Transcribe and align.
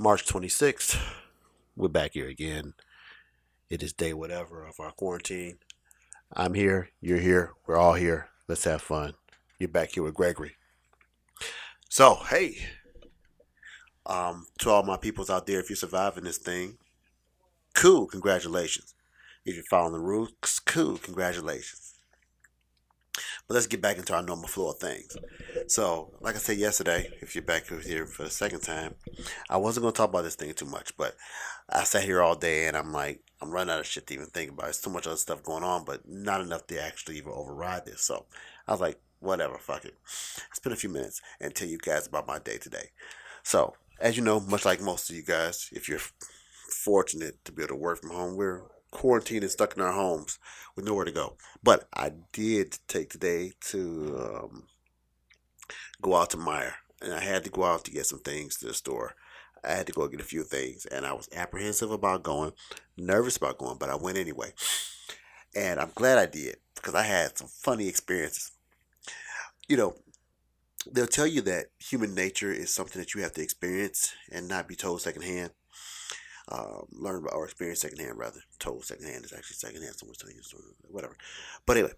March 0.00 0.24
26th. 0.26 0.96
We're 1.74 1.88
back 1.88 2.12
here 2.12 2.28
again. 2.28 2.74
It 3.68 3.82
is 3.82 3.92
day 3.92 4.12
whatever 4.12 4.64
of 4.64 4.78
our 4.78 4.92
quarantine. 4.92 5.58
I'm 6.32 6.54
here, 6.54 6.90
you're 7.00 7.18
here, 7.18 7.54
we're 7.66 7.78
all 7.78 7.94
here. 7.94 8.28
Let's 8.46 8.62
have 8.62 8.80
fun. 8.80 9.14
You're 9.58 9.68
back 9.68 9.94
here 9.94 10.04
with 10.04 10.14
Gregory. 10.14 10.54
So, 11.88 12.14
hey, 12.30 12.58
um, 14.06 14.46
to 14.60 14.70
all 14.70 14.84
my 14.84 14.96
peoples 14.96 15.30
out 15.30 15.48
there, 15.48 15.58
if 15.58 15.68
you're 15.68 15.76
surviving 15.76 16.22
this 16.22 16.38
thing, 16.38 16.78
cool, 17.74 18.06
congratulations. 18.06 18.94
If 19.44 19.56
you're 19.56 19.64
following 19.64 19.94
the 19.94 19.98
rules, 19.98 20.30
cool, 20.64 20.98
congratulations. 20.98 21.87
But 23.48 23.54
let's 23.54 23.66
get 23.66 23.80
back 23.80 23.96
into 23.96 24.14
our 24.14 24.22
normal 24.22 24.46
flow 24.46 24.70
of 24.70 24.78
things. 24.78 25.16
So, 25.68 26.12
like 26.20 26.34
I 26.34 26.38
said 26.38 26.58
yesterday, 26.58 27.10
if 27.22 27.34
you're 27.34 27.42
back 27.42 27.66
here 27.66 28.06
for 28.06 28.24
the 28.24 28.30
second 28.30 28.60
time, 28.60 28.94
I 29.48 29.56
wasn't 29.56 29.82
going 29.82 29.94
to 29.94 29.96
talk 29.96 30.10
about 30.10 30.24
this 30.24 30.34
thing 30.34 30.52
too 30.52 30.66
much, 30.66 30.94
but 30.98 31.16
I 31.70 31.84
sat 31.84 32.04
here 32.04 32.20
all 32.20 32.34
day 32.34 32.66
and 32.66 32.76
I'm 32.76 32.92
like, 32.92 33.22
I'm 33.40 33.50
running 33.50 33.72
out 33.72 33.80
of 33.80 33.86
shit 33.86 34.06
to 34.08 34.14
even 34.14 34.26
think 34.26 34.50
about. 34.50 34.68
It's 34.68 34.82
too 34.82 34.90
much 34.90 35.06
other 35.06 35.16
stuff 35.16 35.42
going 35.42 35.64
on, 35.64 35.84
but 35.84 36.06
not 36.06 36.42
enough 36.42 36.66
to 36.66 36.82
actually 36.82 37.16
even 37.16 37.32
override 37.32 37.86
this. 37.86 38.02
So, 38.02 38.26
I 38.66 38.72
was 38.72 38.82
like, 38.82 39.00
whatever, 39.20 39.56
fuck 39.56 39.86
it. 39.86 39.96
Spend 40.52 40.74
a 40.74 40.76
few 40.76 40.90
minutes 40.90 41.22
and 41.40 41.54
tell 41.54 41.68
you 41.68 41.78
guys 41.78 42.06
about 42.06 42.26
my 42.26 42.38
day 42.38 42.58
today. 42.58 42.90
So, 43.42 43.74
as 43.98 44.16
you 44.16 44.22
know, 44.22 44.40
much 44.40 44.66
like 44.66 44.82
most 44.82 45.08
of 45.08 45.16
you 45.16 45.22
guys, 45.22 45.70
if 45.72 45.88
you're 45.88 46.00
fortunate 46.70 47.42
to 47.46 47.52
be 47.52 47.62
able 47.62 47.68
to 47.68 47.76
work 47.76 48.00
from 48.00 48.10
home, 48.10 48.36
we're 48.36 48.62
quarantined 48.90 49.42
and 49.42 49.50
stuck 49.50 49.76
in 49.76 49.82
our 49.82 49.92
homes 49.92 50.38
with 50.74 50.84
nowhere 50.84 51.04
to 51.04 51.12
go. 51.12 51.36
But 51.62 51.88
I 51.94 52.12
did 52.32 52.78
take 52.88 53.10
today 53.10 53.52
to 53.66 54.18
um, 54.18 54.66
go 56.00 56.16
out 56.16 56.30
to 56.30 56.36
Meijer, 56.36 56.74
and 57.02 57.12
I 57.12 57.20
had 57.20 57.44
to 57.44 57.50
go 57.50 57.64
out 57.64 57.84
to 57.84 57.90
get 57.90 58.06
some 58.06 58.20
things 58.20 58.56
to 58.56 58.66
the 58.66 58.74
store. 58.74 59.14
I 59.64 59.72
had 59.72 59.86
to 59.88 59.92
go 59.92 60.06
get 60.08 60.20
a 60.20 60.24
few 60.24 60.44
things, 60.44 60.86
and 60.86 61.04
I 61.04 61.12
was 61.12 61.28
apprehensive 61.34 61.90
about 61.90 62.22
going, 62.22 62.52
nervous 62.96 63.36
about 63.36 63.58
going, 63.58 63.78
but 63.78 63.90
I 63.90 63.96
went 63.96 64.18
anyway. 64.18 64.52
And 65.54 65.80
I'm 65.80 65.90
glad 65.94 66.18
I 66.18 66.26
did 66.26 66.56
because 66.74 66.94
I 66.94 67.02
had 67.02 67.36
some 67.36 67.48
funny 67.48 67.88
experiences. 67.88 68.52
You 69.68 69.76
know, 69.76 69.96
they'll 70.90 71.06
tell 71.06 71.26
you 71.26 71.40
that 71.42 71.66
human 71.78 72.14
nature 72.14 72.52
is 72.52 72.72
something 72.72 73.00
that 73.00 73.14
you 73.14 73.22
have 73.22 73.32
to 73.32 73.42
experience 73.42 74.14
and 74.30 74.48
not 74.48 74.68
be 74.68 74.76
told 74.76 75.00
secondhand 75.00 75.50
um, 76.50 76.86
learn 76.92 77.26
or 77.32 77.44
experience 77.44 77.80
secondhand 77.80 78.18
rather. 78.18 78.40
Told 78.58 78.84
secondhand 78.84 79.24
is 79.24 79.32
actually 79.32 79.56
secondhand. 79.56 79.94
Someone's 79.96 80.18
telling 80.18 80.36
you 80.36 80.42
whatever. 80.88 81.16
But 81.66 81.76
anyway, 81.76 81.92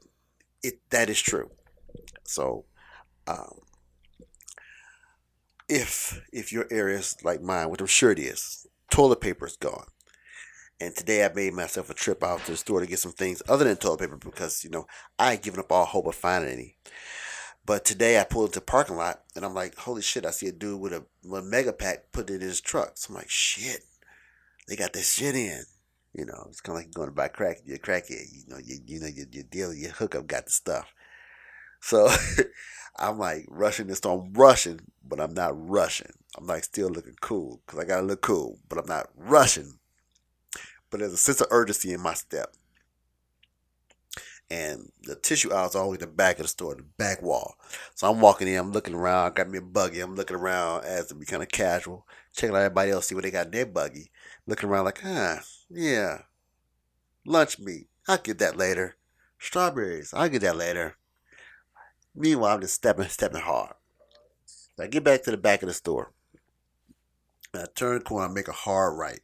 it 0.63 0.81
that 0.91 1.09
is 1.09 1.21
true. 1.21 1.51
So, 2.25 2.65
um, 3.27 3.61
if 5.69 6.21
if 6.33 6.53
your 6.53 6.67
area 6.71 6.99
is 6.99 7.17
like 7.23 7.43
mine, 7.43 7.71
which 7.71 7.81
I'm 7.81 7.87
sure 7.87 8.11
it 8.11 8.19
is, 8.19 8.67
toilet 8.91 9.21
paper 9.21 9.47
is 9.47 9.57
gone. 9.57 9.87
And 10.83 10.97
today 10.97 11.25
I 11.25 11.33
made 11.33 11.53
myself 11.53 11.91
a 11.91 11.95
trip 11.95 12.25
out 12.25 12.45
to 12.47 12.53
the 12.53 12.57
store 12.57 12.81
to 12.81 12.87
get 12.87 12.99
some 12.99 13.13
things 13.13 13.43
other 13.49 13.67
than 13.67 13.77
toilet 13.77 14.01
paper 14.01 14.17
because 14.17 14.65
you 14.65 14.71
know 14.71 14.87
I 15.19 15.33
had 15.33 15.43
given 15.43 15.61
up 15.61 15.71
all 15.71 15.85
hope 15.85 16.07
of 16.07 16.15
finding 16.15 16.53
any. 16.53 16.77
But 17.67 17.85
today 17.85 18.19
I 18.19 18.25
pulled 18.25 18.47
into 18.47 18.61
the 18.61 18.65
parking 18.65 18.97
lot 18.97 19.21
and 19.37 19.45
I'm 19.45 19.55
like, 19.55 19.77
holy 19.77 20.03
shit! 20.03 20.27
I 20.27 20.31
see 20.31 20.49
a 20.49 20.53
dude 20.53 20.81
with 20.81 20.93
a, 20.93 21.05
with 21.23 21.45
a 21.45 21.47
mega 21.47 21.73
pack 21.73 22.11
put 22.11 22.31
in 22.31 22.41
his 22.41 22.61
truck. 22.61 22.93
So 22.97 23.11
I'm 23.11 23.17
like, 23.17 23.31
shit 23.31 23.85
they 24.71 24.77
got 24.77 24.93
this 24.93 25.13
shit 25.13 25.35
in. 25.35 25.65
You 26.15 26.25
know, 26.27 26.47
it's 26.49 26.61
kind 26.61 26.79
of 26.79 26.85
like 26.85 26.95
going 26.95 27.09
to 27.09 27.15
buy 27.15 27.29
crack. 27.29 27.59
You're 27.65 27.79
crackhead. 27.79 28.25
You 28.33 28.45
know, 28.49 28.59
you, 28.65 28.79
you 28.87 29.01
know, 29.01 29.09
your, 29.09 29.27
your 29.31 29.45
deal, 29.45 29.75
your 29.75 29.91
hookup 29.91 30.27
got 30.27 30.47
the 30.47 30.53
stuff. 30.53 30.95
So 31.81 32.09
I'm 32.97 33.19
like 33.19 33.47
rushing 33.49 33.89
this. 33.89 34.05
I'm 34.05 34.33
rushing, 34.33 34.81
but 35.07 35.21
I'm 35.21 35.35
not 35.35 35.53
rushing. 35.55 36.13
I'm 36.39 36.47
like 36.47 36.65
still 36.65 36.89
looking 36.89 37.17
cool 37.21 37.61
because 37.67 37.81
I 37.81 37.85
got 37.85 38.01
to 38.01 38.07
look 38.07 38.23
cool, 38.23 38.59
but 38.69 38.79
I'm 38.79 38.87
not 38.87 39.09
rushing. 39.17 39.79
But 40.89 41.01
there's 41.01 41.13
a 41.13 41.17
sense 41.17 41.41
of 41.41 41.49
urgency 41.51 41.93
in 41.93 42.01
my 42.01 42.15
step. 42.15 42.55
And 44.53 44.91
the 45.03 45.15
tissue 45.15 45.53
aisle 45.53 45.69
is 45.69 45.77
always 45.77 46.01
the 46.01 46.09
back 46.09 46.39
of 46.39 46.43
the 46.43 46.49
store, 46.49 46.75
the 46.75 46.83
back 46.83 47.23
wall. 47.23 47.55
So 47.95 48.11
I'm 48.11 48.21
walking 48.21 48.49
in, 48.49 48.59
I'm 48.59 48.73
looking 48.73 48.95
around, 48.95 49.27
I 49.27 49.31
got 49.31 49.49
me 49.49 49.59
a 49.59 49.63
buggy, 49.63 50.01
I'm 50.01 50.17
looking 50.17 50.37
around 50.37 50.85
as 50.85 51.07
to 51.07 51.15
be 51.15 51.25
kind 51.25 51.43
of 51.43 51.49
casual, 51.49 52.05
checking 52.35 52.57
out 52.57 52.63
everybody 52.63 52.91
else, 52.91 53.07
see 53.07 53.15
what 53.15 53.23
they 53.23 53.31
got 53.31 53.47
in 53.47 53.53
their 53.53 53.67
buggy 53.67 54.11
looking 54.47 54.69
around 54.69 54.85
like, 54.85 55.01
ah, 55.05 55.41
yeah, 55.69 56.23
lunch 57.27 57.59
meat. 57.59 57.89
I'll 58.09 58.19
get 58.19 58.39
that 58.39 58.57
later. 58.57 58.97
Strawberries. 59.39 60.13
I'll 60.13 60.29
get 60.29 60.43
that 60.43 60.57
later. 60.57 60.97
Meanwhile, 62.15 62.55
I'm 62.55 62.61
just 62.61 62.75
stepping, 62.75 63.09
stepping 63.09 63.41
hard. 63.41 63.75
I 64.79 64.87
get 64.87 65.05
back 65.05 65.23
to 65.25 65.31
the 65.31 65.37
back 65.37 65.63
of 65.63 65.69
the 65.69 65.75
store. 65.75 66.13
I 67.55 67.65
turn 67.75 67.99
the 67.99 68.05
corner, 68.05 68.29
I 68.29 68.33
make 68.33 68.49
a 68.49 68.53
hard 68.53 68.97
right. 68.99 69.21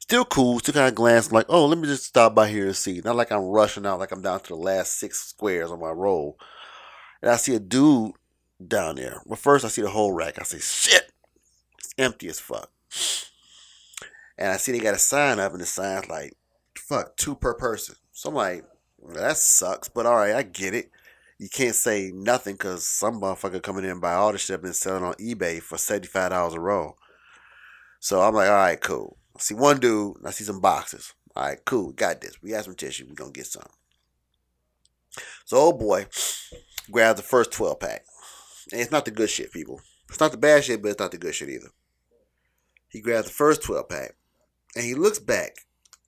Still 0.00 0.24
cool, 0.24 0.58
still 0.58 0.74
kind 0.74 0.88
of 0.88 0.94
glance 0.94 1.32
like, 1.32 1.46
oh, 1.48 1.66
let 1.66 1.78
me 1.78 1.86
just 1.86 2.04
stop 2.04 2.34
by 2.34 2.48
here 2.48 2.66
and 2.66 2.76
see. 2.76 3.00
Not 3.04 3.16
like 3.16 3.32
I'm 3.32 3.44
rushing 3.44 3.86
out, 3.86 3.98
like 3.98 4.12
I'm 4.12 4.22
down 4.22 4.40
to 4.40 4.48
the 4.48 4.56
last 4.56 4.98
six 4.98 5.20
squares 5.20 5.70
on 5.70 5.80
my 5.80 5.90
roll. 5.90 6.38
And 7.22 7.30
I 7.30 7.36
see 7.36 7.54
a 7.54 7.60
dude 7.60 8.12
down 8.66 8.96
there. 8.96 9.22
Well, 9.24 9.36
first 9.36 9.64
I 9.64 9.68
see 9.68 9.82
the 9.82 9.90
whole 9.90 10.12
rack. 10.12 10.38
I 10.38 10.42
say, 10.44 10.58
shit, 10.58 11.12
it's 11.78 11.94
empty 11.96 12.28
as 12.28 12.40
fuck. 12.40 12.70
And 14.36 14.50
I 14.50 14.56
see 14.56 14.72
they 14.72 14.80
got 14.80 14.94
a 14.94 14.98
sign 14.98 15.38
up, 15.38 15.52
and 15.52 15.60
the 15.60 15.66
sign's 15.66 16.08
like, 16.08 16.34
fuck, 16.76 17.16
two 17.16 17.34
per 17.34 17.54
person. 17.54 17.96
So 18.12 18.30
I'm 18.30 18.34
like, 18.34 18.64
well, 18.98 19.16
that 19.16 19.36
sucks, 19.36 19.88
but 19.88 20.06
all 20.06 20.16
right, 20.16 20.34
I 20.34 20.42
get 20.42 20.74
it. 20.74 20.90
You 21.38 21.48
can't 21.48 21.74
say 21.74 22.10
nothing 22.14 22.54
because 22.54 22.86
some 22.86 23.20
motherfucker 23.20 23.62
coming 23.62 23.84
in 23.84 23.90
and 23.90 24.00
buy 24.00 24.14
all 24.14 24.32
the 24.32 24.38
shit 24.38 24.62
been 24.62 24.72
selling 24.72 25.04
on 25.04 25.14
eBay 25.14 25.60
for 25.60 25.76
$75 25.76 26.54
a 26.54 26.60
roll. 26.60 26.96
So 28.00 28.22
I'm 28.22 28.34
like, 28.34 28.48
all 28.48 28.54
right, 28.54 28.80
cool. 28.80 29.16
I 29.36 29.40
see 29.40 29.54
one 29.54 29.80
dude, 29.80 30.16
I 30.24 30.30
see 30.30 30.44
some 30.44 30.60
boxes. 30.60 31.12
All 31.34 31.44
right, 31.44 31.58
cool, 31.64 31.92
got 31.92 32.20
this. 32.20 32.40
We 32.40 32.50
got 32.50 32.64
some 32.64 32.76
tissue, 32.76 33.06
we 33.08 33.14
gonna 33.14 33.32
get 33.32 33.46
some. 33.46 33.66
So 35.44 35.56
old 35.56 35.78
boy 35.78 36.06
grabs 36.90 37.20
the 37.20 37.26
first 37.26 37.52
12 37.52 37.80
pack. 37.80 38.04
And 38.72 38.80
it's 38.80 38.92
not 38.92 39.04
the 39.04 39.10
good 39.10 39.30
shit, 39.30 39.52
people. 39.52 39.80
It's 40.08 40.20
not 40.20 40.30
the 40.30 40.38
bad 40.38 40.64
shit, 40.64 40.82
but 40.82 40.90
it's 40.90 41.00
not 41.00 41.10
the 41.10 41.18
good 41.18 41.34
shit 41.34 41.48
either. 41.48 41.70
He 42.88 43.00
grabs 43.00 43.26
the 43.26 43.32
first 43.32 43.62
12 43.62 43.88
pack 43.88 44.14
and 44.74 44.84
he 44.84 44.94
looks 44.94 45.18
back, 45.18 45.56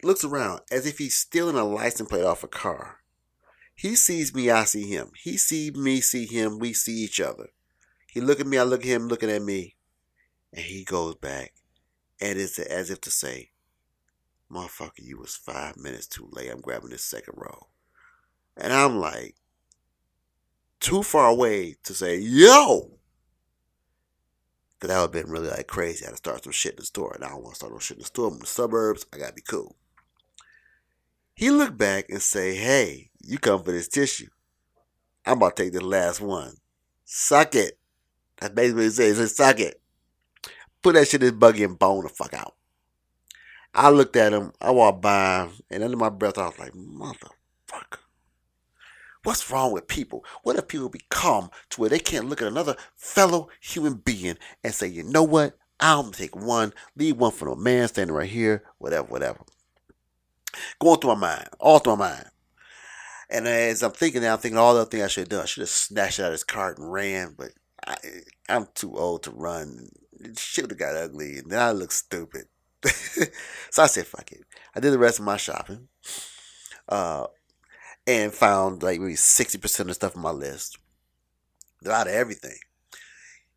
looks 0.03 0.25
around 0.25 0.60
as 0.71 0.87
if 0.87 0.99
he's 0.99 1.16
stealing 1.16 1.56
a 1.56 1.65
license 1.65 2.09
plate 2.09 2.25
off 2.25 2.44
a 2.44 2.49
car. 2.49 2.99
He 3.75 3.94
sees 3.94 4.34
me, 4.34 4.50
I 4.50 4.65
see 4.65 4.88
him. 4.88 5.10
He 5.22 5.37
sees 5.37 5.75
me, 5.75 6.00
see 6.00 6.27
him, 6.27 6.59
we 6.59 6.72
see 6.72 6.94
each 6.94 7.21
other. 7.21 7.49
He 8.06 8.21
look 8.21 8.41
at 8.41 8.47
me, 8.47 8.56
I 8.56 8.62
look 8.62 8.81
at 8.81 8.87
him, 8.87 9.09
looking 9.09 9.31
at 9.31 9.43
me, 9.43 9.77
and 10.53 10.65
he 10.65 10.84
goes 10.84 11.16
back, 11.16 11.53
and 12.21 12.38
it's 12.38 12.59
as 12.59 12.88
if 12.88 13.03
to 13.03 13.10
say, 13.10 13.50
"Motherfucker, 14.50 15.03
you 15.03 15.19
was 15.19 15.37
five 15.37 15.77
minutes 15.77 16.06
too 16.06 16.28
late. 16.33 16.50
I'm 16.50 16.62
grabbing 16.62 16.88
this 16.91 17.04
second 17.04 17.34
row," 17.37 17.69
and 18.56 18.72
I'm 18.72 18.98
like, 18.98 19.37
too 20.81 21.03
far 21.03 21.28
away 21.28 21.77
to 21.83 21.93
say, 21.94 22.16
"Yo." 22.16 22.95
Cause 24.78 24.88
that 24.88 24.97
would 24.97 25.14
have 25.14 25.25
been 25.25 25.32
really 25.32 25.48
like 25.48 25.66
crazy. 25.66 26.04
I 26.04 26.09
had 26.09 26.12
to 26.12 26.16
start 26.16 26.44
some 26.44 26.53
shit 26.53 26.72
in 26.72 26.81
the 26.81 26.87
store. 26.87 27.12
And 27.14 27.25
I 27.25 27.28
don't 27.28 27.42
want 27.42 27.54
to 27.54 27.56
start 27.56 27.72
no 27.72 27.78
shit 27.78 27.97
in 27.97 28.03
the 28.03 28.06
store. 28.06 28.28
I'm 28.28 28.34
in 28.34 28.41
the 28.41 28.47
suburbs. 28.47 29.06
I 29.12 29.19
gotta 29.19 29.32
be 29.32 29.42
cool. 29.42 29.76
He 31.34 31.50
looked 31.50 31.78
back 31.78 32.06
and 32.09 32.20
say, 32.20 32.54
Hey, 32.54 33.10
you 33.22 33.38
come 33.38 33.62
for 33.62 33.72
this 33.72 33.88
tissue. 33.88 34.28
I'm 35.25 35.38
about 35.38 35.56
to 35.56 35.65
take 35.65 35.72
the 35.72 35.84
last 35.84 36.20
one. 36.20 36.56
Suck 37.04 37.54
it. 37.54 37.78
That's 38.38 38.54
basically 38.54 38.82
what 38.82 38.84
he 38.84 38.91
said. 38.91 39.09
He 39.09 39.15
said, 39.15 39.31
suck 39.31 39.60
it. 39.60 39.81
Put 40.82 40.94
that 40.94 41.09
shit 41.09 41.22
in 41.22 41.26
his 41.26 41.32
buggy 41.32 41.65
and 41.65 41.78
bone 41.78 42.04
the 42.04 42.09
fuck 42.09 42.34
out. 42.34 42.54
I 43.75 43.91
looked 43.91 44.16
at 44.16 44.32
him, 44.32 44.53
I 44.60 44.70
walked 44.70 45.03
by 45.03 45.48
and 45.70 45.84
under 45.84 45.97
my 45.97 46.09
breath, 46.09 46.38
I 46.38 46.47
was 46.47 46.59
like, 46.59 46.72
motherfucker. 46.72 47.98
What's 49.26 49.50
wrong 49.50 49.72
with 49.72 49.88
people? 49.88 50.25
What 50.44 50.54
if 50.54 50.69
people 50.69 50.88
become 50.88 51.50
to 51.70 51.81
where 51.81 51.91
they 51.91 51.98
can't 51.98 52.28
look 52.28 52.41
at 52.41 52.47
another 52.47 52.76
fellow 52.94 53.48
human 53.60 53.94
being 53.94 54.38
and 54.62 54.72
say, 54.72 54.87
you 54.87 55.03
know 55.03 55.25
what? 55.25 55.59
Gonna 55.81 56.12
take 56.12 56.37
one, 56.37 56.72
leave 56.95 57.16
one 57.16 57.33
for 57.33 57.50
the 57.50 57.56
man 57.56 57.89
standing 57.89 58.15
right 58.15 58.30
here, 58.30 58.62
whatever, 58.78 59.09
whatever. 59.09 59.41
Going 60.78 61.00
through 61.00 61.16
my 61.16 61.21
mind, 61.21 61.48
all 61.59 61.80
through 61.80 61.97
my 61.97 62.10
mind. 62.10 62.27
And 63.28 63.48
as 63.48 63.83
I'm 63.83 63.91
thinking 63.91 64.22
now, 64.22 64.34
I'm 64.34 64.39
thinking 64.39 64.59
all 64.59 64.74
the 64.74 64.83
other 64.83 64.91
things 64.91 65.03
I 65.03 65.09
should 65.09 65.22
have 65.22 65.28
done. 65.30 65.42
I 65.42 65.47
should 65.47 65.62
have 65.62 65.71
snatched 65.71 66.21
out 66.21 66.30
his 66.30 66.45
cart 66.45 66.78
and 66.78 66.92
ran, 66.92 67.34
but 67.36 67.50
I, 67.84 67.97
am 68.48 68.68
too 68.77 68.97
old 68.97 69.24
to 69.24 69.33
run. 69.33 69.89
It 70.21 70.39
should 70.39 70.71
have 70.71 70.78
got 70.78 70.95
ugly, 70.95 71.39
and 71.39 71.50
then 71.50 71.60
I 71.60 71.72
look 71.72 71.91
stupid. 71.91 72.45
so 72.84 73.83
I 73.83 73.89
said, 73.89 74.06
fuck 74.06 74.30
it. 74.30 74.45
I 74.72 74.78
did 74.78 74.92
the 74.92 75.00
rest 75.00 75.18
of 75.18 75.24
my 75.24 75.36
shopping. 75.36 75.89
Uh, 76.89 77.27
and 78.06 78.32
found 78.32 78.82
like 78.82 79.00
maybe 79.00 79.14
60% 79.14 79.80
of 79.80 79.86
the 79.86 79.94
stuff 79.94 80.16
on 80.16 80.22
my 80.22 80.30
list. 80.30 80.78
They're 81.82 81.92
out 81.92 82.06
of 82.06 82.14
everything. 82.14 82.58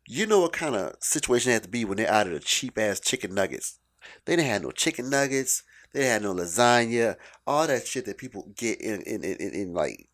You 0.06 0.26
know 0.26 0.40
what 0.40 0.52
kind 0.52 0.74
of 0.74 0.96
situation 1.00 1.50
it 1.50 1.54
had 1.54 1.62
to 1.64 1.68
be 1.68 1.84
when 1.84 1.98
they're 1.98 2.10
out 2.10 2.26
of 2.26 2.32
the 2.32 2.40
cheap 2.40 2.78
ass 2.78 3.00
chicken 3.00 3.34
nuggets. 3.34 3.78
They 4.24 4.36
didn't 4.36 4.48
have 4.48 4.62
no 4.62 4.70
chicken 4.70 5.08
nuggets. 5.08 5.62
They 5.92 6.06
had 6.06 6.22
no 6.22 6.34
lasagna. 6.34 7.16
All 7.46 7.66
that 7.66 7.86
shit 7.86 8.06
that 8.06 8.18
people 8.18 8.52
get 8.56 8.80
in 8.80 9.02
in, 9.02 9.24
in, 9.24 9.36
in, 9.36 9.50
in 9.54 9.74
like 9.74 10.08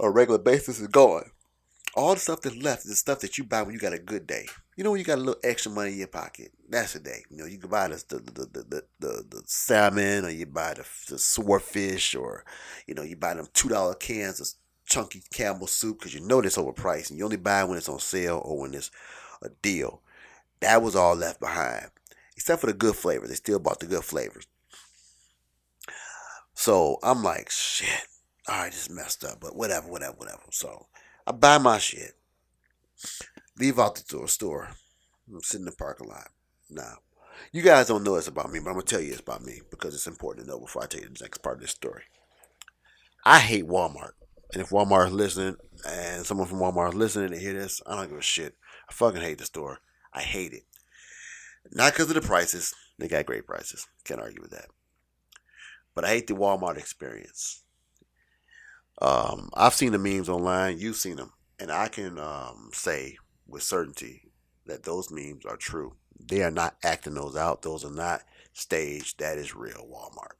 a 0.00 0.10
regular 0.10 0.38
basis 0.38 0.80
is 0.80 0.88
gone. 0.88 1.30
All 1.94 2.14
the 2.14 2.20
stuff 2.20 2.40
that's 2.40 2.56
left 2.56 2.84
is 2.84 2.90
the 2.90 2.96
stuff 2.96 3.20
that 3.20 3.36
you 3.36 3.44
buy 3.44 3.62
when 3.62 3.74
you 3.74 3.80
got 3.80 3.92
a 3.92 3.98
good 3.98 4.26
day. 4.26 4.46
You 4.76 4.84
know 4.84 4.90
when 4.90 4.98
you 4.98 5.04
got 5.04 5.18
a 5.18 5.20
little 5.20 5.40
extra 5.44 5.70
money 5.70 5.92
in 5.92 5.98
your 5.98 6.06
pocket. 6.06 6.52
That's 6.68 6.94
a 6.94 7.00
day. 7.00 7.22
You 7.28 7.36
know 7.36 7.44
you 7.44 7.58
can 7.58 7.68
buy 7.68 7.88
the 7.88 8.02
the 8.08 8.18
the 8.18 8.46
the, 8.46 8.84
the, 8.98 9.24
the 9.28 9.42
salmon, 9.44 10.24
or 10.24 10.30
you 10.30 10.46
buy 10.46 10.74
the, 10.74 10.86
the 11.08 11.18
swordfish, 11.18 12.14
or 12.14 12.44
you 12.86 12.94
know 12.94 13.02
you 13.02 13.16
buy 13.16 13.34
them 13.34 13.48
two 13.52 13.68
dollar 13.68 13.94
cans 13.94 14.40
of 14.40 14.48
chunky 14.86 15.22
Campbell 15.32 15.66
soup 15.66 15.98
because 15.98 16.14
you 16.14 16.20
know 16.20 16.40
it's 16.40 16.56
overpriced, 16.56 17.10
and 17.10 17.18
you 17.18 17.24
only 17.24 17.36
buy 17.36 17.64
when 17.64 17.76
it's 17.76 17.88
on 17.88 17.98
sale 17.98 18.40
or 18.44 18.60
when 18.60 18.72
it's 18.72 18.90
a 19.42 19.50
deal. 19.60 20.00
That 20.60 20.80
was 20.80 20.96
all 20.96 21.14
left 21.14 21.40
behind, 21.40 21.90
except 22.36 22.62
for 22.62 22.68
the 22.68 22.72
good 22.72 22.96
flavors. 22.96 23.28
They 23.28 23.34
still 23.34 23.58
bought 23.58 23.80
the 23.80 23.86
good 23.86 24.04
flavors. 24.04 24.46
So 26.54 26.98
I'm 27.02 27.22
like, 27.22 27.50
shit. 27.50 28.06
All 28.48 28.62
right, 28.62 28.72
just 28.72 28.90
messed 28.90 29.24
up, 29.24 29.40
but 29.40 29.54
whatever, 29.54 29.88
whatever, 29.88 30.14
whatever. 30.16 30.42
So 30.50 30.86
I 31.26 31.32
buy 31.32 31.58
my 31.58 31.78
shit, 31.78 32.12
leave 33.58 33.78
out 33.78 33.94
the 33.94 34.28
store. 34.28 34.70
I'm 35.28 35.40
sitting 35.42 35.62
in 35.62 35.70
the 35.70 35.76
parking 35.76 36.08
lot. 36.08 36.30
Now, 36.68 36.94
you 37.52 37.62
guys 37.62 37.86
don't 37.86 38.02
know 38.02 38.16
this 38.16 38.28
about 38.28 38.50
me, 38.50 38.58
but 38.58 38.70
I'm 38.70 38.74
gonna 38.74 38.84
tell 38.84 39.00
you 39.00 39.12
it's 39.12 39.20
about 39.20 39.44
me 39.44 39.60
because 39.70 39.94
it's 39.94 40.06
important 40.06 40.46
to 40.46 40.52
know 40.52 40.58
before 40.58 40.82
I 40.82 40.86
tell 40.86 41.00
you 41.00 41.08
the 41.08 41.18
next 41.22 41.38
part 41.38 41.56
of 41.56 41.60
this 41.62 41.70
story. 41.70 42.02
I 43.24 43.38
hate 43.38 43.68
Walmart, 43.68 44.12
and 44.52 44.60
if 44.60 44.70
Walmart 44.70 45.08
is 45.08 45.12
listening, 45.12 45.56
and 45.88 46.26
someone 46.26 46.48
from 46.48 46.58
Walmart 46.58 46.90
is 46.90 46.94
listening 46.94 47.32
and 47.32 47.40
hear 47.40 47.54
this, 47.54 47.80
I 47.86 47.94
don't 47.94 48.08
give 48.08 48.18
a 48.18 48.22
shit. 48.22 48.56
I 48.88 48.92
fucking 48.92 49.22
hate 49.22 49.38
the 49.38 49.44
store. 49.44 49.78
I 50.12 50.22
hate 50.22 50.52
it. 50.52 50.64
Not 51.70 51.92
because 51.92 52.08
of 52.08 52.14
the 52.14 52.20
prices. 52.20 52.74
They 52.98 53.08
got 53.08 53.26
great 53.26 53.46
prices. 53.46 53.86
Can't 54.04 54.20
argue 54.20 54.42
with 54.42 54.50
that. 54.50 54.66
But 55.94 56.04
I 56.04 56.08
hate 56.08 56.26
the 56.26 56.34
Walmart 56.34 56.78
experience. 56.78 57.62
Um, 59.02 59.50
I've 59.54 59.74
seen 59.74 59.90
the 59.90 59.98
memes 59.98 60.28
online. 60.28 60.78
You've 60.78 60.96
seen 60.96 61.16
them, 61.16 61.32
and 61.58 61.72
I 61.72 61.88
can 61.88 62.20
um, 62.20 62.70
say 62.72 63.16
with 63.48 63.64
certainty 63.64 64.30
that 64.66 64.84
those 64.84 65.10
memes 65.10 65.44
are 65.44 65.56
true. 65.56 65.96
They 66.24 66.44
are 66.44 66.52
not 66.52 66.76
acting 66.84 67.14
those 67.14 67.34
out. 67.36 67.62
Those 67.62 67.84
are 67.84 67.90
not 67.90 68.22
staged. 68.52 69.18
That 69.18 69.38
is 69.38 69.56
real 69.56 69.88
Walmart. 69.90 70.36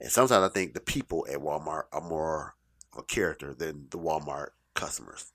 And 0.00 0.10
sometimes 0.10 0.44
I 0.44 0.52
think 0.52 0.74
the 0.74 0.80
people 0.80 1.28
at 1.30 1.38
Walmart 1.38 1.84
are 1.92 2.00
more 2.00 2.56
of 2.92 2.98
a 2.98 3.02
character 3.04 3.54
than 3.54 3.86
the 3.90 3.98
Walmart 3.98 4.48
customers. 4.74 5.32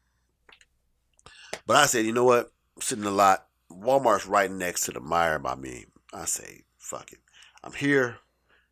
But 1.66 1.78
I 1.78 1.86
said, 1.86 2.06
you 2.06 2.12
know 2.12 2.26
what? 2.26 2.52
I'm 2.76 2.82
sitting 2.82 3.06
a 3.06 3.12
lot. 3.12 3.48
Walmart's 3.72 4.28
right 4.28 4.52
next 4.52 4.82
to 4.86 4.92
the 4.92 5.00
Meijer 5.00 5.42
by 5.42 5.56
me. 5.56 5.86
I 6.14 6.26
say, 6.26 6.64
fuck 6.78 7.14
it. 7.14 7.20
I'm 7.64 7.72
here 7.72 8.18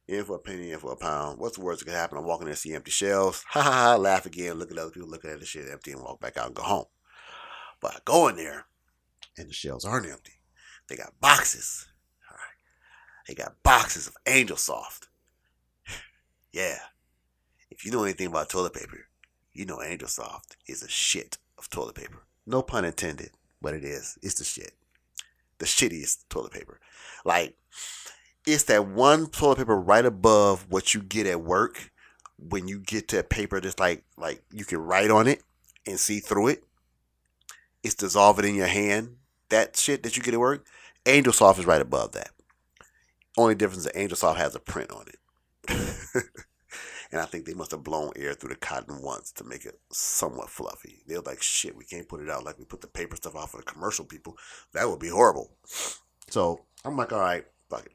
in 0.10 0.26
for 0.26 0.36
a 0.36 0.40
penny, 0.40 0.72
in 0.72 0.80
for 0.80 0.92
a 0.92 0.96
pound. 0.96 1.40
What's 1.40 1.58
the 1.58 1.64
worst 1.64 1.80
that 1.80 1.86
could 1.86 1.94
happen? 1.94 2.18
I'm 2.18 2.26
walking 2.26 2.48
there, 2.48 2.56
see 2.56 2.74
empty 2.74 2.92
shelves. 2.92 3.44
Ha 3.50 3.62
ha 3.62 3.72
ha, 3.72 3.96
laugh 3.96 4.26
again, 4.26 4.56
look 4.56 4.72
at 4.72 4.78
other 4.78 4.92
people 4.92 5.08
looking 5.08 5.30
at 5.30 5.40
the 5.40 5.46
shit 5.46 5.70
empty 5.72 5.92
and 5.92 6.02
walk 6.02 6.20
back 6.20 6.38
out 6.38 6.48
and 6.48 6.56
go 6.56 6.64
home. 6.64 6.86
But 7.80 7.96
I 7.96 7.98
go 8.04 8.28
in 8.28 8.36
there 8.36 8.66
and 9.38 9.50
the 9.50 9.54
shelves 9.54 9.86
aren't 9.86 10.10
empty. 10.10 10.34
They 10.88 10.96
got 10.96 11.20
boxes. 11.22 11.88
All 12.30 12.36
right. 12.36 13.28
They 13.28 13.36
got 13.36 13.62
boxes 13.64 14.08
of 14.08 14.16
Angel 14.26 14.58
Soft. 14.58 15.08
yeah. 16.52 16.80
If 17.70 17.86
you 17.86 17.92
know 17.92 18.04
anything 18.04 18.28
about 18.28 18.50
toilet 18.50 18.74
paper, 18.74 19.08
you 19.54 19.66
know 19.66 19.82
Angel 19.82 20.08
Soft 20.08 20.58
is 20.68 20.82
a 20.82 20.90
shit 20.90 21.38
of 21.58 21.70
toilet 21.70 21.96
paper. 21.96 22.24
No 22.48 22.64
pun 22.64 22.84
intended, 22.84 23.32
but 23.62 23.76
it 23.76 23.84
is. 23.84 24.18
It's 24.24 24.36
the 24.36 24.44
shit. 24.44 24.74
The 25.60 25.66
shittiest 25.66 26.26
toilet 26.30 26.54
paper. 26.54 26.80
Like, 27.24 27.56
it's 28.54 28.64
that 28.66 28.88
one 28.88 29.28
toilet 29.28 29.58
paper 29.58 29.80
right 29.80 30.06
above 30.06 30.66
what 30.70 30.94
you 30.94 31.02
get 31.02 31.28
at 31.28 31.42
work 31.42 31.92
when 32.38 32.68
you 32.68 32.80
get 32.80 33.08
to 33.10 33.20
a 33.20 33.24
paper 33.24 33.60
that's 33.60 33.80
like 33.80 34.04
like 34.18 34.44
you 34.52 34.66
can 34.66 34.80
write 34.80 35.12
on 35.12 35.28
it 35.28 35.44
and 35.86 36.00
see 36.00 36.20
through 36.20 36.50
it. 36.50 36.64
It's 37.84 37.96
dissolving 37.96 38.48
in 38.48 38.56
your 38.56 38.68
hand. 38.68 39.16
That 39.50 39.76
shit 39.76 40.04
that 40.04 40.16
you 40.16 40.24
get 40.24 40.34
at 40.34 40.40
work, 40.40 40.66
Angel 41.06 41.34
Soft 41.34 41.60
is 41.60 41.66
right 41.66 41.82
above 41.82 42.12
that. 42.12 42.32
Only 43.38 43.56
difference 43.56 43.86
is 43.86 43.92
Angel 43.96 44.18
Soft 44.18 44.40
has 44.40 44.56
a 44.56 44.60
print 44.60 44.92
on 44.92 45.06
it. 45.08 45.16
and 47.12 47.22
I 47.22 47.26
think 47.26 47.46
they 47.46 47.54
must 47.54 47.72
have 47.72 47.84
blown 47.84 48.12
air 48.16 48.34
through 48.34 48.50
the 48.50 48.56
cotton 48.56 49.02
once 49.02 49.32
to 49.34 49.44
make 49.44 49.66
it 49.66 49.80
somewhat 49.92 50.50
fluffy. 50.50 51.02
They're 51.08 51.22
like, 51.22 51.42
shit, 51.42 51.76
we 51.76 51.86
can't 51.86 52.08
put 52.08 52.22
it 52.22 52.30
out 52.30 52.44
like 52.44 52.60
we 52.60 52.66
put 52.66 52.82
the 52.82 52.88
paper 52.88 53.16
stuff 53.16 53.36
out 53.36 53.50
for 53.50 53.58
the 53.58 53.64
commercial 53.64 54.06
people. 54.06 54.38
That 54.74 54.90
would 54.90 55.00
be 55.00 55.10
horrible. 55.10 55.52
So 56.30 56.66
I'm 56.86 56.98
like, 56.98 57.12
all 57.12 57.20
right, 57.20 57.46
fuck 57.70 57.86
it. 57.86 57.94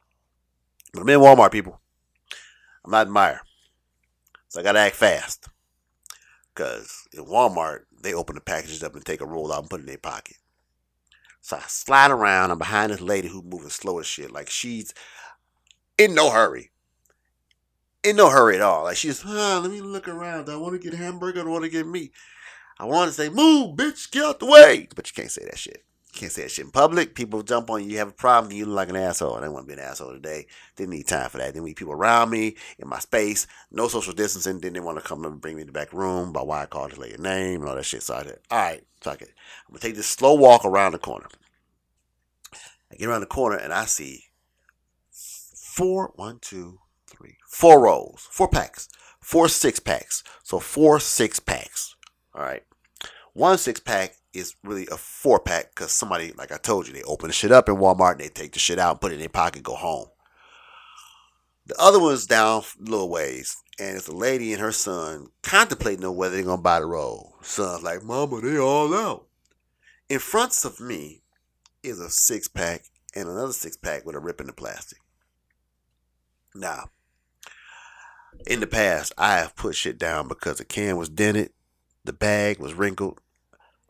I'm 0.96 1.08
in 1.08 1.20
Walmart, 1.20 1.52
people. 1.52 1.80
I'm 2.84 2.90
not 2.90 3.06
in 3.06 3.12
Meijer. 3.12 3.40
So 4.48 4.60
I 4.60 4.62
got 4.62 4.72
to 4.72 4.80
act 4.80 4.96
fast. 4.96 5.48
Because 6.54 7.08
in 7.12 7.24
Walmart, 7.24 7.80
they 8.00 8.14
open 8.14 8.36
the 8.36 8.40
packages 8.40 8.82
up 8.82 8.94
and 8.94 9.04
take 9.04 9.20
a 9.20 9.26
roll 9.26 9.52
out 9.52 9.62
and 9.62 9.70
put 9.70 9.80
it 9.80 9.82
in 9.82 9.86
their 9.86 9.98
pocket. 9.98 10.36
So 11.40 11.56
I 11.56 11.62
slide 11.66 12.10
around. 12.10 12.50
I'm 12.50 12.58
behind 12.58 12.92
this 12.92 13.00
lady 13.00 13.28
who's 13.28 13.44
moving 13.44 13.70
slow 13.70 13.98
as 13.98 14.06
shit. 14.06 14.30
Like 14.30 14.48
she's 14.48 14.94
in 15.98 16.14
no 16.14 16.30
hurry. 16.30 16.70
In 18.02 18.16
no 18.16 18.30
hurry 18.30 18.56
at 18.56 18.62
all. 18.62 18.84
Like 18.84 18.96
she's, 18.96 19.22
ah, 19.26 19.58
let 19.62 19.70
me 19.70 19.80
look 19.80 20.08
around. 20.08 20.48
I 20.48 20.56
want 20.56 20.80
to 20.80 20.90
get 20.90 20.96
hamburger? 20.96 21.40
I 21.40 21.44
want 21.44 21.64
to 21.64 21.70
get 21.70 21.86
meat. 21.86 22.12
I 22.78 22.84
want 22.84 23.08
to 23.08 23.14
say, 23.14 23.28
move, 23.28 23.76
bitch, 23.76 24.10
get 24.10 24.24
out 24.24 24.40
the 24.40 24.46
way. 24.46 24.88
But 24.94 25.08
you 25.08 25.14
can't 25.14 25.30
say 25.30 25.44
that 25.44 25.58
shit. 25.58 25.84
Can't 26.14 26.30
say 26.30 26.42
that 26.42 26.50
shit 26.52 26.64
in 26.64 26.70
public. 26.70 27.16
People 27.16 27.42
jump 27.42 27.70
on 27.70 27.82
you. 27.82 27.90
You 27.90 27.98
have 27.98 28.08
a 28.08 28.12
problem. 28.12 28.52
You 28.52 28.66
look 28.66 28.76
like 28.76 28.88
an 28.88 28.96
asshole. 28.96 29.34
I 29.34 29.40
didn't 29.40 29.54
want 29.54 29.68
to 29.68 29.74
be 29.74 29.80
an 29.80 29.84
asshole 29.84 30.12
today. 30.12 30.46
Didn't 30.76 30.90
need 30.90 31.08
time 31.08 31.28
for 31.28 31.38
that. 31.38 31.52
Didn't 31.52 31.64
need 31.64 31.74
people 31.74 31.92
around 31.92 32.30
me 32.30 32.54
in 32.78 32.88
my 32.88 33.00
space. 33.00 33.48
No 33.72 33.88
social 33.88 34.12
distancing. 34.12 34.60
Didn't 34.60 34.84
want 34.84 34.96
to 34.96 35.04
come 35.04 35.24
and 35.24 35.40
bring 35.40 35.56
me 35.56 35.62
to 35.62 35.66
the 35.66 35.72
back 35.72 35.92
room 35.92 36.32
by 36.32 36.42
why 36.42 36.62
I 36.62 36.66
called 36.66 36.92
this 36.92 36.98
lady 36.98 37.20
name 37.20 37.60
and 37.60 37.68
all 37.68 37.74
that 37.74 37.84
shit. 37.84 38.04
So 38.04 38.14
I 38.14 38.22
said, 38.22 38.38
all 38.48 38.58
right, 38.58 38.84
fuck 39.00 39.22
it. 39.22 39.32
I'm 39.68 39.74
to 39.74 39.80
take 39.80 39.96
this 39.96 40.06
slow 40.06 40.34
walk 40.34 40.64
around 40.64 40.92
the 40.92 40.98
corner. 40.98 41.26
I 42.92 42.96
get 42.96 43.08
around 43.08 43.22
the 43.22 43.26
corner 43.26 43.56
and 43.56 43.72
I 43.72 43.86
see 43.86 44.26
four, 45.10 46.12
one, 46.14 46.38
two, 46.40 46.78
three, 47.08 47.38
four 47.48 47.82
rolls, 47.82 48.28
four 48.30 48.46
packs, 48.46 48.88
four 49.20 49.48
six 49.48 49.80
packs. 49.80 50.22
So 50.44 50.60
four 50.60 51.00
six 51.00 51.40
packs. 51.40 51.96
All 52.36 52.42
right. 52.42 52.62
One 53.32 53.58
six 53.58 53.80
pack 53.80 54.14
is 54.34 54.56
really 54.62 54.86
a 54.90 54.96
four 54.96 55.38
pack 55.38 55.70
because 55.70 55.92
somebody, 55.92 56.32
like 56.32 56.52
I 56.52 56.56
told 56.56 56.86
you, 56.86 56.92
they 56.92 57.02
open 57.02 57.28
the 57.28 57.32
shit 57.32 57.52
up 57.52 57.68
in 57.68 57.76
Walmart 57.76 58.12
and 58.12 58.20
they 58.20 58.28
take 58.28 58.52
the 58.52 58.58
shit 58.58 58.78
out 58.78 58.92
and 58.92 59.00
put 59.00 59.12
it 59.12 59.14
in 59.14 59.20
their 59.20 59.28
pocket 59.28 59.62
go 59.62 59.74
home. 59.74 60.08
The 61.66 61.80
other 61.80 61.98
one's 61.98 62.26
down 62.26 62.62
a 62.78 62.90
little 62.90 63.08
ways, 63.08 63.56
and 63.78 63.96
it's 63.96 64.08
a 64.08 64.14
lady 64.14 64.52
and 64.52 64.60
her 64.60 64.72
son 64.72 65.28
contemplating 65.42 66.04
on 66.04 66.16
whether 66.16 66.36
they're 66.36 66.44
gonna 66.44 66.60
buy 66.60 66.80
the 66.80 66.86
roll. 66.86 67.36
Son's 67.40 67.82
like, 67.82 68.02
Mama, 68.02 68.40
they 68.40 68.58
all 68.58 68.94
out. 68.94 69.26
In 70.10 70.18
front 70.18 70.54
of 70.64 70.80
me 70.80 71.22
is 71.82 72.00
a 72.00 72.10
six 72.10 72.48
pack 72.48 72.84
and 73.14 73.28
another 73.28 73.52
six 73.52 73.76
pack 73.76 74.04
with 74.04 74.14
a 74.14 74.18
rip 74.18 74.40
in 74.40 74.46
the 74.46 74.52
plastic. 74.52 74.98
Now, 76.54 76.90
in 78.46 78.60
the 78.60 78.66
past, 78.66 79.12
I 79.16 79.38
have 79.38 79.56
put 79.56 79.74
shit 79.74 79.98
down 79.98 80.28
because 80.28 80.58
the 80.58 80.64
can 80.64 80.96
was 80.96 81.08
dented, 81.08 81.52
the 82.04 82.12
bag 82.12 82.58
was 82.58 82.74
wrinkled, 82.74 83.20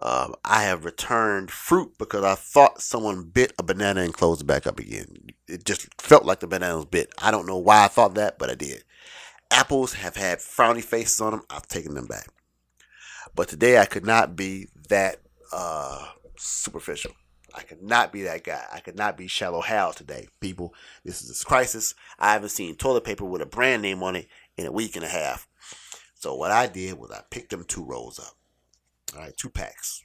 um, 0.01 0.35
I 0.45 0.63
have 0.65 0.85
returned 0.85 1.51
fruit 1.51 1.97
because 1.99 2.25
I 2.25 2.35
thought 2.35 2.83
someone 2.83 3.23
bit 3.23 3.53
a 3.59 3.63
banana 3.63 4.03
and 4.03 4.13
closed 4.13 4.43
it 4.43 4.47
back 4.47 4.67
up 4.67 4.79
again. 4.81 5.29
It 5.47 5.65
just 5.65 5.89
felt 6.01 6.25
like 6.25 6.41
the 6.41 6.47
banana 6.47 6.77
was 6.77 6.85
bit. 6.85 7.13
I 7.23 7.31
don't 7.31 7.47
know 7.47 7.59
why 7.59 7.85
I 7.85 7.89
thought 7.89 8.15
that, 8.15 8.39
but 8.39 8.51
I 8.51 8.55
did. 8.55 8.85
Apples 9.51 9.95
have 9.95 10.17
had 10.17 10.39
frowny 10.39 10.83
faces 10.83 11.21
on 11.21 11.31
them. 11.31 11.43
I've 11.49 11.69
taken 11.69 11.95
them 11.95 12.07
back. 12.07 12.29
But 13.35 13.49
today 13.49 13.79
I 13.79 13.85
could 13.85 14.05
not 14.05 14.37
be 14.37 14.69
that 14.89 15.21
uh, 15.53 16.09
superficial. 16.37 17.13
I 17.55 17.63
could 17.63 17.83
not 17.83 18.13
be 18.13 18.23
that 18.23 18.43
guy. 18.43 18.65
I 18.73 18.81
could 18.81 18.97
not 18.97 19.17
be 19.17 19.29
shallow 19.29 19.61
Hal 19.61 19.93
today. 19.93 20.27
People, 20.41 20.75
this 21.05 21.23
is 21.23 21.29
this 21.29 21.45
crisis. 21.45 21.95
I 22.19 22.33
haven't 22.33 22.49
seen 22.49 22.75
toilet 22.75 23.05
paper 23.05 23.25
with 23.25 23.43
a 23.43 23.47
brand 23.47 23.83
name 23.83 24.03
on 24.03 24.17
it 24.17 24.29
in 24.57 24.67
a 24.67 24.73
week 24.73 24.97
and 24.97 25.05
a 25.05 25.09
half. 25.09 25.47
So 26.15 26.35
what 26.35 26.51
I 26.51 26.67
did 26.67 26.99
was 26.99 27.13
I 27.13 27.23
picked 27.31 27.51
them 27.51 27.65
two 27.65 27.85
rolls 27.85 28.19
up. 28.19 28.35
All 29.14 29.21
right, 29.21 29.37
two 29.37 29.50
packs. 29.50 30.02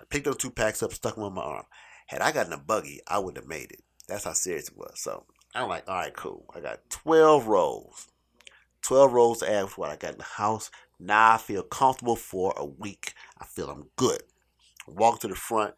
I 0.00 0.04
picked 0.08 0.24
those 0.24 0.36
two 0.36 0.50
packs 0.50 0.82
up, 0.82 0.92
stuck 0.92 1.16
them 1.16 1.24
on 1.24 1.34
my 1.34 1.42
arm. 1.42 1.64
Had 2.06 2.22
I 2.22 2.32
gotten 2.32 2.52
a 2.52 2.58
buggy, 2.58 3.00
I 3.06 3.18
would 3.18 3.36
have 3.36 3.46
made 3.46 3.72
it. 3.72 3.82
That's 4.08 4.24
how 4.24 4.32
serious 4.32 4.68
it 4.68 4.76
was. 4.76 4.92
So 4.96 5.26
I'm 5.54 5.68
like, 5.68 5.88
all 5.88 5.96
right, 5.96 6.14
cool. 6.14 6.46
I 6.54 6.60
got 6.60 6.88
12 6.90 7.46
rolls. 7.46 8.08
12 8.82 9.12
rolls 9.12 9.38
to 9.40 9.50
add 9.50 9.68
what 9.76 9.90
I 9.90 9.96
got 9.96 10.12
in 10.12 10.18
the 10.18 10.24
house. 10.24 10.70
Now 10.98 11.34
I 11.34 11.36
feel 11.36 11.62
comfortable 11.62 12.16
for 12.16 12.54
a 12.56 12.64
week. 12.64 13.12
I 13.38 13.44
feel 13.44 13.70
I'm 13.70 13.88
good. 13.96 14.22
Walk 14.86 15.20
to 15.20 15.28
the 15.28 15.34
front. 15.34 15.74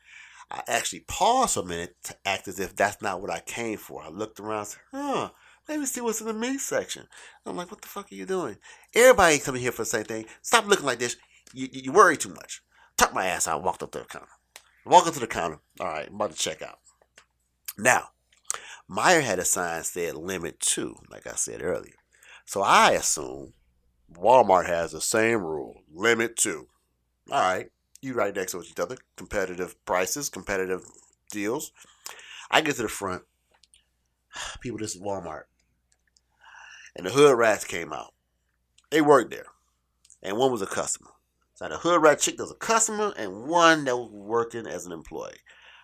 I 0.50 0.62
actually 0.66 1.00
paused 1.00 1.56
a 1.56 1.64
minute 1.64 1.96
to 2.04 2.16
act 2.24 2.48
as 2.48 2.60
if 2.60 2.74
that's 2.74 3.02
not 3.02 3.20
what 3.20 3.30
I 3.30 3.40
came 3.40 3.78
for. 3.78 4.02
I 4.02 4.08
looked 4.08 4.40
around 4.40 4.66
said, 4.66 4.80
huh, 4.92 5.30
let 5.68 5.78
me 5.78 5.86
see 5.86 6.00
what's 6.00 6.20
in 6.20 6.26
the 6.26 6.32
meat 6.32 6.60
section. 6.60 7.06
I'm 7.46 7.56
like, 7.56 7.70
what 7.70 7.82
the 7.82 7.88
fuck 7.88 8.10
are 8.10 8.14
you 8.14 8.26
doing? 8.26 8.56
Everybody 8.94 9.38
coming 9.38 9.62
here 9.62 9.72
for 9.72 9.82
the 9.82 9.86
same 9.86 10.04
thing. 10.04 10.26
Stop 10.42 10.66
looking 10.66 10.86
like 10.86 10.98
this 10.98 11.16
you, 11.52 11.68
you 11.72 11.92
worry 11.92 12.16
too 12.16 12.30
much. 12.30 12.62
Tuck 12.96 13.14
my 13.14 13.26
ass 13.26 13.48
out, 13.48 13.62
walked 13.62 13.82
up 13.82 13.92
to 13.92 14.00
the 14.00 14.04
counter. 14.04 14.28
Walk 14.84 15.06
up 15.06 15.14
to 15.14 15.20
the 15.20 15.26
counter. 15.26 15.60
All 15.78 15.86
right, 15.86 16.08
I'm 16.08 16.14
about 16.14 16.32
to 16.32 16.36
check 16.36 16.62
out. 16.62 16.78
Now, 17.78 18.10
Meijer 18.90 19.22
had 19.22 19.38
a 19.38 19.44
sign 19.44 19.84
said 19.84 20.16
limit 20.16 20.60
two, 20.60 20.96
like 21.10 21.26
I 21.26 21.32
said 21.32 21.62
earlier. 21.62 21.94
So 22.44 22.62
I 22.62 22.92
assume 22.92 23.52
Walmart 24.12 24.66
has 24.66 24.92
the 24.92 25.00
same 25.00 25.42
rule, 25.42 25.82
limit 25.92 26.36
two. 26.36 26.66
All 27.30 27.40
right. 27.40 27.70
You 28.02 28.14
right 28.14 28.34
next 28.34 28.52
to 28.52 28.62
each 28.62 28.80
other, 28.80 28.96
competitive 29.16 29.82
prices, 29.84 30.28
competitive 30.28 30.82
deals. 31.30 31.70
I 32.50 32.62
get 32.62 32.76
to 32.76 32.82
the 32.82 32.88
front. 32.88 33.22
People, 34.60 34.78
this 34.78 34.94
is 34.94 35.02
Walmart. 35.02 35.44
And 36.96 37.06
the 37.06 37.10
hood 37.10 37.36
rats 37.36 37.64
came 37.64 37.92
out. 37.92 38.14
They 38.90 39.00
worked 39.00 39.30
there. 39.30 39.46
And 40.22 40.36
one 40.36 40.50
was 40.50 40.62
a 40.62 40.66
customer. 40.66 41.10
So 41.60 41.68
the 41.68 41.76
hood 41.76 42.00
rat 42.00 42.20
chick 42.20 42.40
was 42.40 42.50
a 42.50 42.54
customer 42.54 43.12
and 43.18 43.46
one 43.46 43.84
that 43.84 43.94
was 43.94 44.10
working 44.10 44.66
as 44.66 44.86
an 44.86 44.92
employee. 44.92 45.36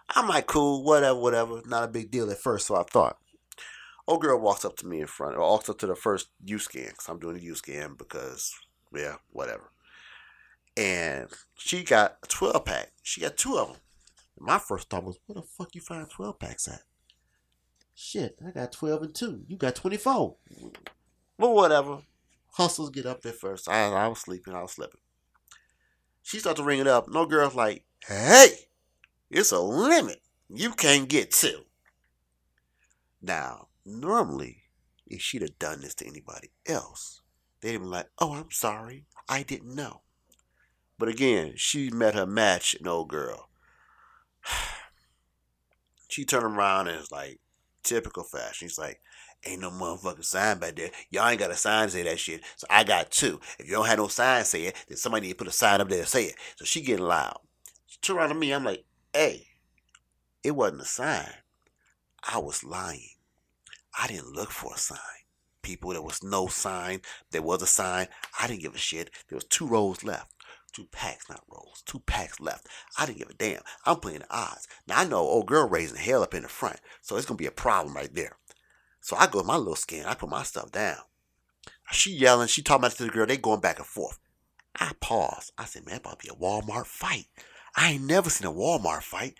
I'm 0.08 0.26
like, 0.26 0.46
cool, 0.46 0.82
whatever, 0.82 1.18
whatever. 1.18 1.60
Not 1.66 1.84
a 1.84 1.88
big 1.88 2.10
deal 2.10 2.30
at 2.30 2.38
first, 2.38 2.68
so 2.68 2.76
I 2.76 2.82
thought. 2.84 3.18
Old 4.06 4.22
girl 4.22 4.40
walks 4.40 4.64
up 4.64 4.78
to 4.78 4.86
me 4.86 5.02
in 5.02 5.06
front, 5.06 5.36
or 5.36 5.40
walks 5.40 5.68
up 5.68 5.76
to 5.80 5.86
the 5.86 5.94
first 5.94 6.28
U 6.46 6.58
scan, 6.58 6.88
because 6.88 7.08
I'm 7.08 7.18
doing 7.18 7.36
a 7.36 7.40
U 7.40 7.54
scan 7.54 7.94
because, 7.98 8.54
yeah, 8.94 9.16
whatever. 9.28 9.70
And 10.78 11.28
she 11.58 11.84
got 11.84 12.16
a 12.22 12.26
12 12.26 12.64
pack. 12.64 12.92
She 13.02 13.20
got 13.20 13.36
two 13.36 13.58
of 13.58 13.68
them. 13.68 13.76
My 14.38 14.58
first 14.58 14.88
thought 14.88 15.04
was, 15.04 15.18
where 15.26 15.34
the 15.34 15.42
fuck 15.42 15.74
you 15.74 15.82
find 15.82 16.08
12 16.08 16.38
packs 16.38 16.68
at? 16.68 16.84
Shit, 17.94 18.38
I 18.46 18.50
got 18.50 18.72
12 18.72 19.02
and 19.02 19.14
2. 19.14 19.44
You 19.46 19.58
got 19.58 19.74
24. 19.74 20.36
But 21.38 21.50
whatever. 21.50 21.98
Hustles 22.52 22.88
get 22.88 23.04
up 23.04 23.20
there 23.20 23.34
first. 23.34 23.68
I, 23.68 23.92
I 23.92 24.08
was 24.08 24.20
sleeping. 24.20 24.54
I 24.54 24.62
was 24.62 24.72
slipping. 24.72 25.00
She 26.26 26.40
starts 26.40 26.58
to 26.58 26.66
ring 26.66 26.80
it 26.80 26.88
up. 26.88 27.08
No 27.08 27.24
girl's 27.24 27.54
like, 27.54 27.84
hey, 28.04 28.48
it's 29.30 29.52
a 29.52 29.60
limit. 29.60 30.20
You 30.52 30.72
can't 30.72 31.08
get 31.08 31.30
two. 31.30 31.60
Now, 33.22 33.68
normally, 33.84 34.64
if 35.06 35.20
she'd 35.20 35.42
have 35.42 35.60
done 35.60 35.82
this 35.82 35.94
to 35.94 36.06
anybody 36.06 36.50
else, 36.66 37.20
they'd 37.60 37.74
have 37.74 37.82
been 37.82 37.92
like, 37.92 38.08
oh, 38.18 38.34
I'm 38.34 38.50
sorry. 38.50 39.04
I 39.28 39.44
didn't 39.44 39.72
know. 39.72 40.00
But 40.98 41.10
again, 41.10 41.52
she 41.54 41.90
met 41.90 42.16
her 42.16 42.26
match, 42.26 42.74
an 42.74 42.88
old 42.88 43.08
girl. 43.08 43.48
she 46.08 46.24
turned 46.24 46.42
around 46.42 46.88
and 46.88 46.98
was 46.98 47.12
like, 47.12 47.38
typical 47.84 48.24
fashion. 48.24 48.66
She's 48.66 48.78
like, 48.78 49.00
ain't 49.46 49.60
no 49.60 49.70
motherfucking 49.70 50.24
sign 50.24 50.58
back 50.58 50.76
there. 50.76 50.90
Y'all 51.10 51.28
ain't 51.28 51.38
got 51.38 51.50
a 51.50 51.56
sign 51.56 51.86
to 51.86 51.92
say 51.92 52.02
that 52.02 52.18
shit. 52.18 52.42
So 52.56 52.66
I 52.70 52.84
got 52.84 53.10
two. 53.10 53.40
If 53.58 53.66
you 53.66 53.72
don't 53.72 53.86
have 53.86 53.98
no 53.98 54.08
sign 54.08 54.44
say 54.44 54.64
it, 54.64 54.76
then 54.88 54.96
somebody 54.96 55.26
need 55.26 55.32
to 55.32 55.38
put 55.38 55.48
a 55.48 55.52
sign 55.52 55.80
up 55.80 55.88
there 55.88 56.02
to 56.02 56.08
say 56.08 56.24
it. 56.24 56.34
So 56.56 56.64
she 56.64 56.80
getting 56.80 57.04
loud. 57.04 57.38
She 57.86 57.98
turned 58.00 58.18
around 58.18 58.28
to 58.30 58.34
me. 58.34 58.52
I'm 58.52 58.64
like, 58.64 58.84
hey, 59.12 59.46
it 60.42 60.52
wasn't 60.52 60.82
a 60.82 60.86
sign. 60.86 61.30
I 62.22 62.38
was 62.38 62.64
lying. 62.64 63.10
I 63.98 64.06
didn't 64.06 64.34
look 64.34 64.50
for 64.50 64.74
a 64.74 64.78
sign. 64.78 64.98
People, 65.62 65.90
there 65.90 66.02
was 66.02 66.22
no 66.22 66.46
sign. 66.46 67.00
There 67.30 67.42
was 67.42 67.62
a 67.62 67.66
sign. 67.66 68.08
I 68.40 68.46
didn't 68.46 68.62
give 68.62 68.74
a 68.74 68.78
shit. 68.78 69.10
There 69.28 69.36
was 69.36 69.44
two 69.44 69.66
rows 69.66 70.04
left. 70.04 70.32
Two 70.72 70.86
packs, 70.92 71.28
not 71.30 71.42
rolls. 71.48 71.82
Two 71.86 72.00
packs 72.00 72.38
left. 72.38 72.68
I 72.98 73.06
didn't 73.06 73.18
give 73.18 73.30
a 73.30 73.34
damn. 73.34 73.62
I'm 73.86 73.96
playing 73.96 74.18
the 74.18 74.26
odds. 74.30 74.68
Now 74.86 75.00
I 75.00 75.04
know 75.04 75.20
old 75.20 75.46
girl 75.46 75.66
raising 75.66 75.96
hell 75.96 76.22
up 76.22 76.34
in 76.34 76.42
the 76.42 76.48
front, 76.48 76.80
so 77.00 77.16
it's 77.16 77.24
gonna 77.24 77.38
be 77.38 77.46
a 77.46 77.50
problem 77.50 77.96
right 77.96 78.14
there. 78.14 78.36
So 79.06 79.14
I 79.16 79.28
go 79.28 79.38
with 79.38 79.46
my 79.46 79.56
little 79.56 79.76
skin. 79.76 80.04
I 80.04 80.14
put 80.14 80.28
my 80.28 80.42
stuff 80.42 80.72
down. 80.72 80.96
She 81.92 82.10
yelling. 82.10 82.48
She 82.48 82.60
talking 82.60 82.80
about 82.80 82.96
to 82.96 83.04
the 83.04 83.10
girl. 83.10 83.24
They 83.24 83.36
going 83.36 83.60
back 83.60 83.78
and 83.78 83.86
forth. 83.86 84.18
I 84.74 84.94
pause. 85.00 85.52
I 85.56 85.64
said, 85.64 85.86
man, 85.86 85.98
about 85.98 86.18
to 86.18 86.26
be 86.26 86.32
a 86.32 86.36
Walmart 86.36 86.86
fight. 86.86 87.26
I 87.76 87.92
ain't 87.92 88.02
never 88.02 88.28
seen 88.30 88.48
a 88.48 88.52
Walmart 88.52 89.04
fight. 89.04 89.36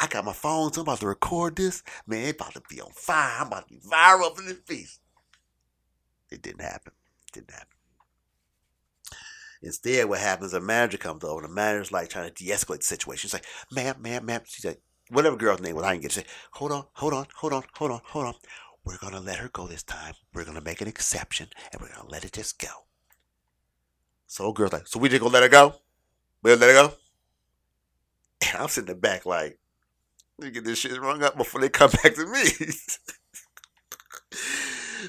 I 0.00 0.08
got 0.08 0.24
my 0.24 0.32
phone, 0.32 0.72
so 0.72 0.80
I'm 0.80 0.88
about 0.88 0.98
to 0.98 1.06
record 1.06 1.54
this. 1.54 1.84
Man, 2.08 2.24
it 2.24 2.34
about 2.34 2.54
to 2.54 2.62
be 2.68 2.80
on 2.80 2.90
fire. 2.90 3.36
I'm 3.38 3.46
about 3.46 3.68
to 3.68 3.74
be 3.74 3.80
viral 3.80 4.24
up 4.24 4.38
in 4.40 4.46
this 4.46 4.62
piece. 4.66 4.98
It 6.32 6.42
didn't 6.42 6.62
happen. 6.62 6.92
It 7.28 7.34
didn't 7.34 7.52
happen. 7.52 7.76
Instead, 9.62 10.08
what 10.08 10.18
happens, 10.18 10.54
a 10.54 10.60
manager 10.60 10.98
comes 10.98 11.22
over, 11.22 11.44
and 11.44 11.48
the 11.48 11.54
manager's 11.54 11.92
like 11.92 12.08
trying 12.08 12.32
to 12.32 12.34
de-escalate 12.34 12.78
the 12.78 12.84
situation. 12.84 13.28
She's 13.28 13.32
like, 13.32 13.46
ma'am, 13.70 13.94
ma'am, 14.02 14.26
ma'am. 14.26 14.40
She's 14.44 14.64
like, 14.64 14.80
whatever 15.08 15.36
girl's 15.36 15.60
name 15.60 15.76
was, 15.76 15.84
I 15.84 15.92
didn't 15.92 16.02
get 16.02 16.10
to 16.10 16.20
say, 16.20 16.26
hold 16.50 16.72
on, 16.72 16.86
hold 16.94 17.14
on, 17.14 17.26
hold 17.36 17.52
on, 17.52 17.62
hold 17.74 17.92
on, 17.92 18.00
hold 18.04 18.26
on. 18.26 18.34
We're 18.88 18.96
gonna 18.96 19.20
let 19.20 19.36
her 19.36 19.50
go 19.50 19.66
this 19.66 19.82
time. 19.82 20.14
We're 20.32 20.46
gonna 20.46 20.62
make 20.62 20.80
an 20.80 20.88
exception, 20.88 21.48
and 21.70 21.82
we're 21.82 21.94
gonna 21.94 22.08
let 22.08 22.24
it 22.24 22.32
just 22.32 22.58
go. 22.58 22.68
So 24.26 24.44
old 24.44 24.56
girl's 24.56 24.72
like, 24.72 24.86
so 24.86 24.98
we 24.98 25.10
just 25.10 25.20
gonna 25.20 25.34
let 25.34 25.42
her 25.42 25.50
go? 25.50 25.74
We'll 26.42 26.56
let 26.56 26.74
her 26.74 26.88
go? 26.88 26.94
And 28.46 28.62
I'm 28.62 28.68
sitting 28.68 28.88
in 28.88 28.94
the 28.94 29.00
back 29.00 29.26
like, 29.26 29.58
let 30.38 30.54
get 30.54 30.64
this 30.64 30.78
shit 30.78 30.98
rung 30.98 31.22
up 31.22 31.36
before 31.36 31.60
they 31.60 31.68
come 31.68 31.90
back 32.02 32.14
to 32.14 32.26
me. 32.28 32.44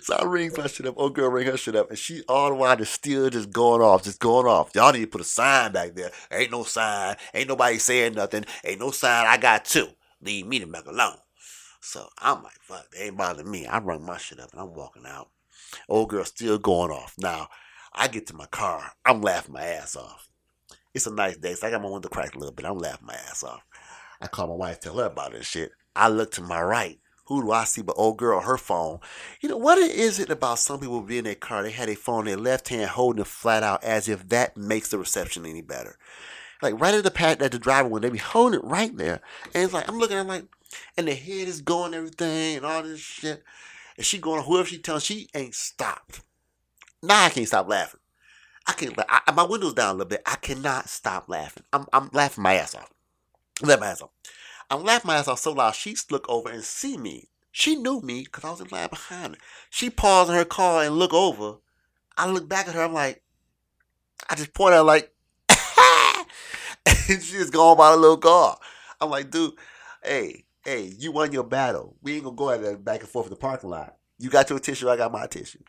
So 0.01 0.13
I 0.13 0.25
ring 0.25 0.51
my 0.57 0.67
shit 0.67 0.85
up. 0.85 0.95
Old 0.97 1.15
girl 1.15 1.29
ring 1.29 1.47
her 1.47 1.55
shit 1.55 1.77
up, 1.77 1.89
and 1.89 1.97
she 1.97 2.21
all 2.27 2.49
the 2.49 2.55
while 2.55 2.81
is 2.81 2.89
still 2.89 3.29
just 3.29 3.49
going 3.49 3.81
off, 3.81 4.03
just 4.03 4.19
going 4.19 4.45
off. 4.45 4.71
Y'all 4.75 4.91
need 4.91 4.99
to 4.99 5.07
put 5.07 5.21
a 5.21 5.23
sign 5.23 5.71
back 5.71 5.95
there. 5.95 6.11
Ain't 6.33 6.51
no 6.51 6.63
sign. 6.63 7.15
Ain't 7.33 7.47
nobody 7.47 7.77
saying 7.77 8.15
nothing. 8.15 8.43
Ain't 8.65 8.81
no 8.81 8.91
sign. 8.91 9.25
I 9.25 9.37
got 9.37 9.63
two. 9.63 9.87
Leave 10.21 10.47
me 10.47 10.59
the 10.59 10.67
back 10.67 10.85
alone. 10.85 11.15
So 11.81 12.07
I'm 12.17 12.43
like, 12.43 12.59
fuck, 12.61 12.91
they 12.91 13.05
ain't 13.05 13.17
bothering 13.17 13.49
me. 13.49 13.65
I 13.65 13.79
rung 13.79 14.05
my 14.05 14.17
shit 14.17 14.39
up 14.39 14.51
and 14.51 14.61
I'm 14.61 14.73
walking 14.73 15.05
out. 15.05 15.29
Old 15.87 16.09
girl 16.09 16.25
still 16.25 16.57
going 16.57 16.91
off. 16.91 17.15
Now, 17.17 17.49
I 17.93 18.07
get 18.07 18.27
to 18.27 18.35
my 18.35 18.45
car. 18.47 18.91
I'm 19.05 19.21
laughing 19.21 19.53
my 19.53 19.63
ass 19.63 19.95
off. 19.95 20.29
It's 20.93 21.07
a 21.07 21.13
nice 21.13 21.37
day, 21.37 21.53
so 21.53 21.67
I 21.67 21.71
got 21.71 21.81
my 21.81 21.89
window 21.89 22.09
cracked 22.09 22.35
a 22.35 22.39
little 22.39 22.53
bit. 22.53 22.65
I'm 22.65 22.77
laughing 22.77 23.07
my 23.07 23.13
ass 23.13 23.43
off. 23.43 23.63
I 24.21 24.27
call 24.27 24.47
my 24.47 24.55
wife, 24.55 24.79
tell 24.79 24.97
her 24.97 25.05
about 25.05 25.31
this 25.31 25.47
shit. 25.47 25.71
I 25.95 26.09
look 26.09 26.31
to 26.33 26.41
my 26.41 26.61
right. 26.61 26.99
Who 27.27 27.43
do 27.43 27.51
I 27.51 27.63
see 27.65 27.83
but 27.83 27.95
old 27.95 28.17
girl 28.17 28.41
her 28.41 28.57
phone? 28.57 28.99
You 29.39 29.49
know, 29.49 29.57
what 29.57 29.77
is 29.77 30.19
it 30.19 30.31
about 30.31 30.57
some 30.57 30.79
people 30.79 31.01
being 31.01 31.19
in 31.19 31.25
their 31.25 31.35
car? 31.35 31.61
They 31.61 31.69
had 31.69 31.87
their 31.87 31.95
phone 31.95 32.21
in 32.21 32.25
their 32.25 32.37
left 32.37 32.69
hand 32.69 32.89
holding 32.89 33.21
it 33.21 33.27
flat 33.27 33.61
out 33.61 33.83
as 33.83 34.09
if 34.09 34.27
that 34.29 34.57
makes 34.57 34.89
the 34.89 34.97
reception 34.97 35.45
any 35.45 35.61
better. 35.61 35.97
Like 36.61 36.79
right 36.81 36.95
at 36.95 37.03
the 37.03 37.11
pad 37.11 37.41
at 37.43 37.51
the 37.51 37.59
driver 37.59 37.87
when 37.87 38.01
they 38.01 38.09
be 38.09 38.17
holding 38.17 38.59
it 38.59 38.65
right 38.65 38.95
there. 38.97 39.21
And 39.53 39.63
it's 39.63 39.73
like 39.73 39.87
I'm 39.87 39.99
looking 39.99 40.17
at 40.17 40.25
like 40.25 40.45
and 40.97 41.07
the 41.07 41.15
head 41.15 41.47
is 41.47 41.61
going 41.61 41.93
everything 41.93 42.57
and 42.57 42.65
all 42.65 42.83
this 42.83 42.99
shit. 42.99 43.43
And 43.97 44.05
she 44.05 44.17
going 44.17 44.43
whoever 44.43 44.67
she 44.67 44.77
telling 44.77 45.01
she 45.01 45.29
ain't 45.33 45.55
stopped. 45.55 46.21
Now 47.01 47.25
I 47.25 47.29
can't 47.29 47.47
stop 47.47 47.67
laughing. 47.67 47.99
I 48.67 48.73
can't 48.73 48.93
I, 49.09 49.31
my 49.31 49.43
window's 49.43 49.73
down 49.73 49.89
a 49.89 49.93
little 49.93 50.09
bit. 50.09 50.21
I 50.25 50.35
cannot 50.35 50.89
stop 50.89 51.27
laughing. 51.27 51.63
I'm 51.73 51.85
I'm 51.91 52.09
laughing 52.13 52.43
my 52.43 52.55
ass 52.55 52.75
off. 52.75 52.91
I'm 53.61 53.69
laughing 53.69 53.81
my 53.81 53.87
ass 53.87 54.01
off. 54.01 54.11
I'm 54.69 54.83
laughing 54.83 55.07
my 55.07 55.15
ass 55.17 55.27
off 55.27 55.39
so 55.39 55.53
loud. 55.53 55.75
She 55.75 55.95
look 56.11 56.29
over 56.29 56.49
and 56.49 56.63
see 56.63 56.97
me. 56.97 57.29
She 57.51 57.75
knew 57.75 58.01
me 58.01 58.23
because 58.23 58.43
I 58.43 58.51
was 58.51 58.61
in 58.61 58.67
line 58.67 58.89
behind 58.89 59.35
her. 59.35 59.41
She 59.69 59.89
paused 59.89 60.29
in 60.29 60.35
her 60.35 60.45
car 60.45 60.83
and 60.83 60.97
look 60.97 61.13
over. 61.13 61.57
I 62.17 62.29
look 62.29 62.47
back 62.47 62.67
at 62.67 62.75
her. 62.75 62.83
I'm 62.83 62.93
like, 62.93 63.23
I 64.29 64.35
just 64.35 64.53
point 64.53 64.75
out 64.75 64.85
like, 64.85 65.11
and 66.85 67.21
she 67.21 67.37
just 67.37 67.53
going 67.53 67.77
by 67.77 67.91
the 67.91 67.97
little 67.97 68.17
car. 68.17 68.57
I'm 69.01 69.09
like, 69.09 69.31
dude, 69.31 69.53
hey, 70.03 70.45
hey, 70.69 70.93
you 70.99 71.11
won 71.11 71.31
your 71.31 71.43
battle. 71.43 71.95
We 72.01 72.15
ain't 72.15 72.23
gonna 72.23 72.35
go 72.35 72.51
at 72.51 72.61
that 72.61 72.85
back 72.85 72.99
and 72.99 73.09
forth 73.09 73.25
in 73.25 73.31
the 73.31 73.37
parking 73.37 73.71
lot. 73.71 73.95
You 74.19 74.29
got 74.29 74.49
your 74.49 74.59
tissue, 74.59 74.87
I 74.87 74.97
got 74.97 75.11
my 75.11 75.25
tissue. 75.25 75.63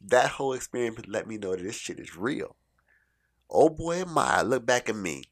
That 0.00 0.30
whole 0.30 0.52
experience 0.52 1.00
let 1.08 1.26
me 1.26 1.38
know 1.38 1.56
that 1.56 1.62
this 1.62 1.74
shit 1.74 1.98
is 1.98 2.16
real. 2.16 2.54
Oh 3.50 3.68
boy, 3.68 4.02
am 4.02 4.16
I 4.16 4.42
look 4.42 4.64
back 4.64 4.88
at 4.88 4.94
me 4.94 5.24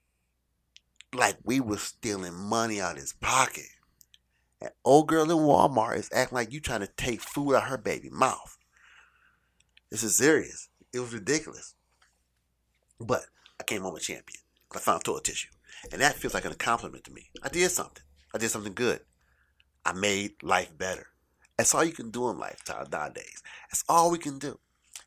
like 1.14 1.36
we 1.44 1.60
was 1.60 1.82
stealing 1.82 2.34
money 2.34 2.80
out 2.80 2.94
of 2.96 3.00
his 3.00 3.12
pocket. 3.12 3.68
And 4.60 4.70
old 4.84 5.06
girl 5.06 5.30
in 5.30 5.36
Walmart 5.36 5.96
is 5.96 6.10
acting 6.12 6.34
like 6.34 6.52
you 6.52 6.60
trying 6.60 6.80
to 6.80 6.88
take 6.96 7.20
food 7.20 7.54
out 7.54 7.64
of 7.64 7.68
her 7.68 7.78
baby 7.78 8.10
mouth. 8.10 8.56
This 9.90 10.02
is 10.02 10.16
serious. 10.16 10.68
It 10.92 10.98
was 10.98 11.14
ridiculous. 11.14 11.74
But 12.98 13.26
I 13.60 13.64
came 13.64 13.82
home 13.82 13.94
a 13.94 14.00
champion. 14.00 14.40
I 14.74 14.78
found 14.78 15.04
toilet 15.04 15.24
tissue. 15.24 15.50
And 15.92 16.00
that 16.00 16.14
feels 16.14 16.34
like 16.34 16.44
an 16.44 16.52
accomplishment 16.52 17.04
to 17.04 17.12
me. 17.12 17.30
I 17.42 17.48
did 17.48 17.70
something. 17.70 18.02
I 18.36 18.38
did 18.38 18.50
something 18.50 18.74
good. 18.74 19.00
I 19.86 19.94
made 19.94 20.42
life 20.42 20.76
better. 20.76 21.06
That's 21.56 21.74
all 21.74 21.84
you 21.84 21.92
can 21.92 22.10
do 22.10 22.28
in 22.28 22.36
life 22.36 22.60
nowadays. 22.92 23.42
That's 23.70 23.82
all 23.88 24.10
we 24.10 24.18
can 24.18 24.38
do. 24.38 24.58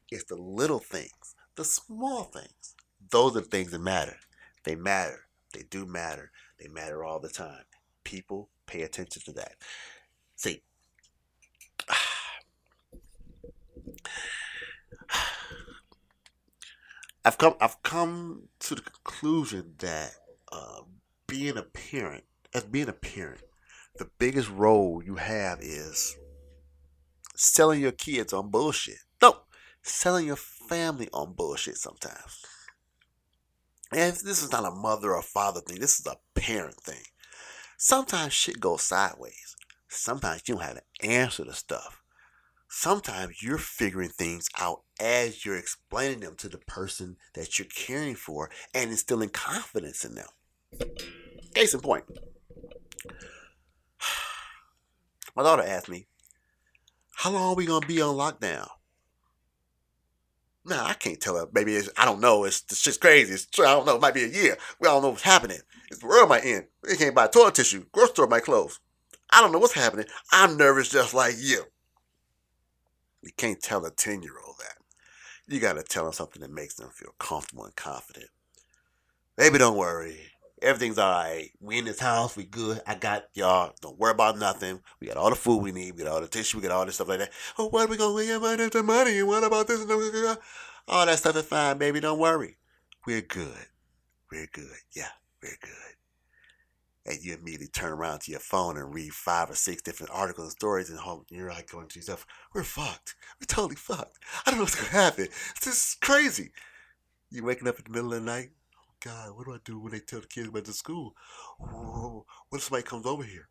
It's 0.10 0.24
the 0.24 0.36
little 0.36 0.80
things, 0.80 1.36
the 1.56 1.64
small 1.64 2.24
things. 2.24 2.74
Those 3.12 3.38
are 3.38 3.42
the 3.42 3.46
things 3.48 3.70
that 3.70 3.82
matter. 3.82 4.18
They 4.64 4.74
matter. 4.74 5.28
They 5.54 5.62
do 5.70 5.86
matter. 5.86 6.32
They 6.60 6.70
matter 6.70 7.04
all 7.04 7.20
the 7.20 7.30
time. 7.30 7.66
People 8.04 8.50
pay 8.66 8.82
attention 8.82 9.22
to 9.26 9.32
that. 9.34 9.54
See, 10.36 10.64
I've 17.24 17.38
come 17.38 17.54
I've 17.62 17.84
come 17.84 18.48
to 18.62 18.74
the 18.74 18.82
conclusion 18.82 19.76
that 19.78 20.14
uh, 20.52 20.82
being 21.28 21.58
a 21.58 21.64
parent, 21.64 22.24
as 22.54 22.64
being 22.64 22.90
a 22.90 22.94
parent, 22.94 23.42
the 23.98 24.10
biggest 24.18 24.50
role 24.50 25.02
you 25.04 25.16
have 25.16 25.60
is 25.62 26.18
selling 27.36 27.82
your 27.82 27.92
kids 27.92 28.34
on 28.34 28.50
bullshit. 28.50 29.00
No, 29.22 29.42
selling 29.82 30.28
your 30.28 30.36
family 30.36 31.10
on 31.14 31.34
bullshit 31.34 31.78
sometimes. 31.78 32.46
And 33.92 34.14
this 34.14 34.44
is 34.44 34.52
not 34.52 34.66
a 34.66 34.72
mother 34.72 35.14
or 35.16 35.22
father 35.22 35.62
thing. 35.62 35.80
This 35.80 36.00
is 36.00 36.06
a 36.06 36.18
parent 36.40 36.76
thing. 36.76 37.04
Sometimes 37.78 38.34
shit 38.34 38.60
goes 38.60 38.84
sideways. 38.84 39.56
Sometimes 39.88 40.44
you 40.46 40.56
don't 40.56 40.64
have 40.64 40.76
to 40.76 41.08
answer 41.08 41.44
to 41.46 41.54
stuff. 41.54 42.02
sometimes 42.70 43.42
you're 43.42 43.58
figuring 43.58 44.10
things 44.10 44.48
out 44.60 44.84
as 45.00 45.44
you're 45.46 45.58
explaining 45.58 46.20
them 46.20 46.36
to 46.38 46.48
the 46.48 46.58
person 46.60 47.18
that 47.34 47.58
you're 47.58 47.68
caring 47.68 48.16
for 48.16 48.50
and 48.74 48.92
instilling 48.92 49.30
confidence 49.30 50.06
in 50.06 50.16
them. 50.16 50.28
Case 51.54 51.74
in 51.74 51.80
point, 51.80 52.06
my 55.36 55.44
daughter 55.44 55.64
asked 55.64 55.90
me, 55.90 56.08
How 57.16 57.32
long 57.32 57.52
are 57.52 57.56
we 57.56 57.66
going 57.66 57.82
to 57.82 57.88
be 57.88 58.02
on 58.02 58.16
lockdown? 58.16 58.68
Now, 60.66 60.86
I 60.86 60.94
can't 60.94 61.20
tell 61.20 61.38
her. 61.38 61.48
Maybe 61.52 61.76
it's, 61.76 61.90
I 61.98 62.06
don't 62.06 62.22
know. 62.22 62.44
It's, 62.44 62.64
it's 62.70 62.84
just 62.84 63.02
crazy. 63.02 63.34
It's, 63.34 63.48
I 63.60 63.64
don't 63.64 63.86
know. 63.86 63.96
It 63.96 64.02
might 64.02 64.14
be 64.14 64.24
a 64.24 64.28
year. 64.28 64.58
We 64.80 64.86
don't 64.86 65.02
know 65.02 65.10
what's 65.10 65.24
happening. 65.24 65.60
It's 65.90 66.02
the 66.02 66.08
world 66.08 66.30
might 66.30 66.46
end. 66.46 66.66
We 66.88 66.96
can't 66.96 67.16
buy 67.16 67.28
toilet 67.28 67.56
tissue. 67.56 67.86
Grocery 67.92 68.14
store 68.14 68.28
might 68.28 68.44
close. 68.44 68.80
I 69.32 69.42
don't 69.42 69.52
know 69.52 69.60
what's 69.60 69.74
happening. 69.74 70.06
I'm 70.32 70.58
nervous 70.58 70.90
just 70.90 71.14
like 71.14 71.36
you. 71.40 71.64
You 73.24 73.32
can't 73.38 73.62
tell 73.62 73.86
a 73.86 73.92
10 73.92 74.22
year 74.22 74.34
old 74.46 74.58
that. 74.60 74.76
You 75.48 75.60
got 75.60 75.74
to 75.74 75.84
tell 75.84 76.04
them 76.04 76.14
something 76.14 76.42
that 76.42 76.52
makes 76.52 76.76
them 76.76 76.90
feel 76.94 77.14
comfortable 77.20 77.66
and 77.66 77.76
confident. 77.76 78.30
Baby, 79.36 79.58
don't 79.58 79.78
worry. 79.78 80.29
Everything's 80.62 80.98
all 80.98 81.12
right. 81.12 81.52
We 81.60 81.78
in 81.78 81.86
this 81.86 82.00
house. 82.00 82.36
We 82.36 82.44
good. 82.44 82.82
I 82.86 82.96
got 82.96 83.26
y'all. 83.34 83.74
Don't 83.82 83.98
worry 83.98 84.12
about 84.12 84.38
nothing. 84.38 84.82
We 85.00 85.08
got 85.08 85.18
all 85.18 85.30
the 85.30 85.36
food 85.36 85.62
we 85.62 85.72
need. 85.72 85.96
We 85.96 86.04
got 86.04 86.14
all 86.14 86.22
the 86.22 86.28
tissue. 86.28 86.58
We 86.58 86.64
got 86.64 86.72
all 86.72 86.86
this 86.86 86.96
stuff 86.96 87.08
like 87.08 87.20
that. 87.20 87.32
Oh, 87.58 87.70
what 87.70 87.88
are 87.88 87.92
we 87.92 87.98
going 87.98 88.28
to 88.28 88.58
get 88.58 88.74
the 88.74 88.84
money? 88.84 89.20
And 89.20 89.28
what 89.28 89.44
about 89.44 89.68
this? 89.68 89.82
All 90.88 91.06
that 91.06 91.20
stuff 91.20 91.36
is 91.36 91.46
fine, 91.46 91.78
baby. 91.78 92.00
Don't 92.00 92.20
worry. 92.20 92.58
We're 93.06 93.22
good. 93.22 93.68
We're 94.32 94.50
good. 94.52 94.78
Yeah, 94.96 95.10
we're 95.42 95.58
good 95.62 95.96
and 97.10 97.24
you 97.24 97.34
immediately 97.34 97.68
turn 97.68 97.92
around 97.92 98.20
to 98.22 98.32
your 98.32 98.40
phone 98.40 98.78
and 98.78 98.94
read 98.94 99.14
five 99.14 99.50
or 99.50 99.56
six 99.56 99.82
different 99.82 100.12
articles 100.14 100.48
and 100.48 100.52
stories, 100.52 100.90
and 100.90 101.00
you're 101.30 101.50
like 101.50 101.72
going 101.72 101.88
to 101.88 102.00
yourself, 102.00 102.26
"We're 102.54 102.64
fucked. 102.64 103.16
We're 103.40 103.46
totally 103.48 103.76
fucked. 103.76 104.20
I 104.46 104.52
don't 104.52 104.60
know 104.60 104.64
what's 104.64 104.76
gonna 104.76 104.90
happen. 104.90 105.28
This 105.62 105.68
is 105.68 105.98
crazy." 106.02 106.52
You 107.32 107.44
waking 107.44 107.68
up 107.68 107.78
in 107.80 107.86
the 107.86 107.92
middle 107.92 108.14
of 108.14 108.20
the 108.20 108.26
night. 108.26 108.52
God, 109.04 109.36
what 109.36 109.46
do 109.46 109.54
I 109.54 109.58
do 109.64 109.80
when 109.80 109.94
they 109.94 110.00
tell 110.00 110.20
the 110.20 110.28
kids 110.28 110.50
about 110.50 110.66
the 110.66 110.74
school? 110.74 111.16
what 111.58 112.58
if 112.58 112.64
somebody 112.64 112.84
comes 112.84 113.06
over 113.06 113.24
here? 113.24 113.48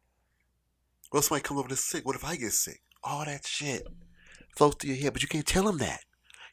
What 1.10 1.20
if 1.20 1.26
somebody 1.26 1.42
comes 1.42 1.60
over 1.60 1.68
to 1.68 1.76
sick? 1.76 2.04
What 2.04 2.16
if 2.16 2.24
I 2.24 2.36
get 2.36 2.52
sick? 2.52 2.82
All 3.02 3.24
that 3.24 3.46
shit 3.46 3.86
flows 4.56 4.74
through 4.74 4.90
your 4.90 4.98
head, 4.98 5.12
but 5.14 5.22
you 5.22 5.28
can't 5.28 5.46
tell 5.46 5.64
them 5.64 5.78
that. 5.78 6.00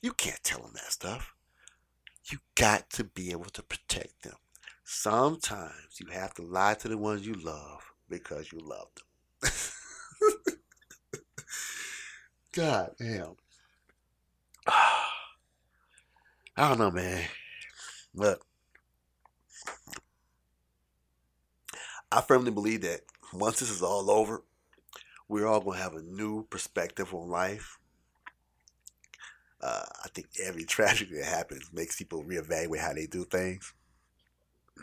You 0.02 0.14
can't 0.14 0.42
tell 0.44 0.62
them 0.62 0.72
that 0.76 0.92
stuff. 0.92 1.34
You 2.32 2.40
got 2.56 2.90
to 2.92 3.04
be 3.04 3.32
able 3.32 3.46
to 3.46 3.64
protect 3.64 4.24
them. 4.24 4.36
Sometimes 4.84 6.00
you 6.00 6.08
have 6.12 6.34
to 6.36 6.44
lie 6.44 6.76
to 6.76 6.88
the 6.88 6.98
ones 6.98 7.26
you 7.26 7.34
love 7.34 7.82
because 8.08 8.52
you 8.52 8.60
love 8.60 8.88
them. 9.42 9.52
God 12.54 12.92
damn. 12.98 13.36
I 14.68 16.70
don't 16.70 16.80
know, 16.80 16.92
man. 16.92 17.26
But 18.14 18.40
I 22.16 22.22
firmly 22.22 22.52
believe 22.52 22.82
that 22.84 23.02
once 23.34 23.60
this 23.60 23.70
is 23.70 23.82
all 23.82 24.10
over, 24.10 24.42
we're 25.28 25.46
all 25.46 25.60
going 25.60 25.78
to 25.78 25.84
have 25.84 25.96
a 25.96 26.02
new 26.02 26.46
perspective 26.46 27.14
on 27.14 27.30
life. 27.30 27.78
Uh, 29.60 29.84
I 30.06 30.08
think 30.14 30.28
every 30.42 30.64
tragedy 30.66 31.16
that 31.16 31.26
happens 31.26 31.70
makes 31.74 31.98
people 31.98 32.24
reevaluate 32.24 32.80
how 32.80 32.94
they 32.94 33.06
do 33.06 33.26
things. 33.26 33.74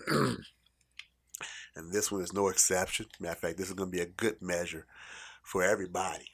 and 0.08 0.44
this 1.90 2.12
one 2.12 2.20
is 2.20 2.34
no 2.34 2.48
exception. 2.48 3.06
Matter 3.18 3.32
of 3.32 3.38
fact, 3.38 3.56
this 3.56 3.68
is 3.68 3.74
going 3.74 3.90
to 3.90 3.96
be 3.96 4.02
a 4.02 4.06
good 4.06 4.42
measure 4.42 4.86
for 5.42 5.62
everybody. 5.62 6.28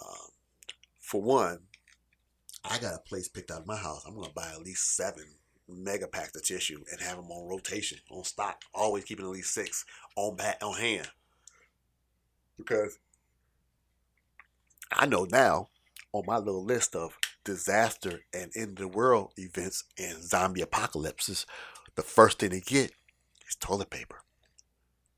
Um, 0.00 0.28
for 0.98 1.22
one, 1.22 1.60
I 2.64 2.78
got 2.78 2.94
a 2.94 3.08
place 3.08 3.28
picked 3.28 3.52
out 3.52 3.60
of 3.60 3.66
my 3.68 3.76
house. 3.76 4.02
I'm 4.04 4.14
going 4.14 4.26
to 4.26 4.34
buy 4.34 4.50
at 4.52 4.62
least 4.62 4.96
seven 4.96 5.36
mega 5.68 6.06
packs 6.06 6.36
of 6.36 6.42
tissue 6.42 6.82
and 6.90 7.00
have 7.00 7.16
them 7.16 7.30
on 7.30 7.48
rotation, 7.48 7.98
on 8.10 8.24
stock. 8.24 8.62
Always 8.74 9.04
keeping 9.04 9.24
at 9.24 9.32
least 9.32 9.54
six 9.54 9.84
on 10.16 10.36
back 10.36 10.58
on 10.62 10.74
hand. 10.74 11.08
Because 12.56 12.98
I 14.92 15.06
know 15.06 15.26
now 15.30 15.68
on 16.12 16.24
my 16.26 16.38
little 16.38 16.64
list 16.64 16.94
of 16.94 17.18
disaster 17.44 18.20
and 18.32 18.50
end 18.56 18.70
of 18.70 18.76
the 18.76 18.88
world 18.88 19.32
events 19.36 19.84
and 19.98 20.22
zombie 20.22 20.62
apocalypses 20.62 21.46
the 21.96 22.02
first 22.02 22.38
thing 22.38 22.50
to 22.50 22.60
get 22.60 22.92
is 23.48 23.56
toilet 23.58 23.90
paper. 23.90 24.22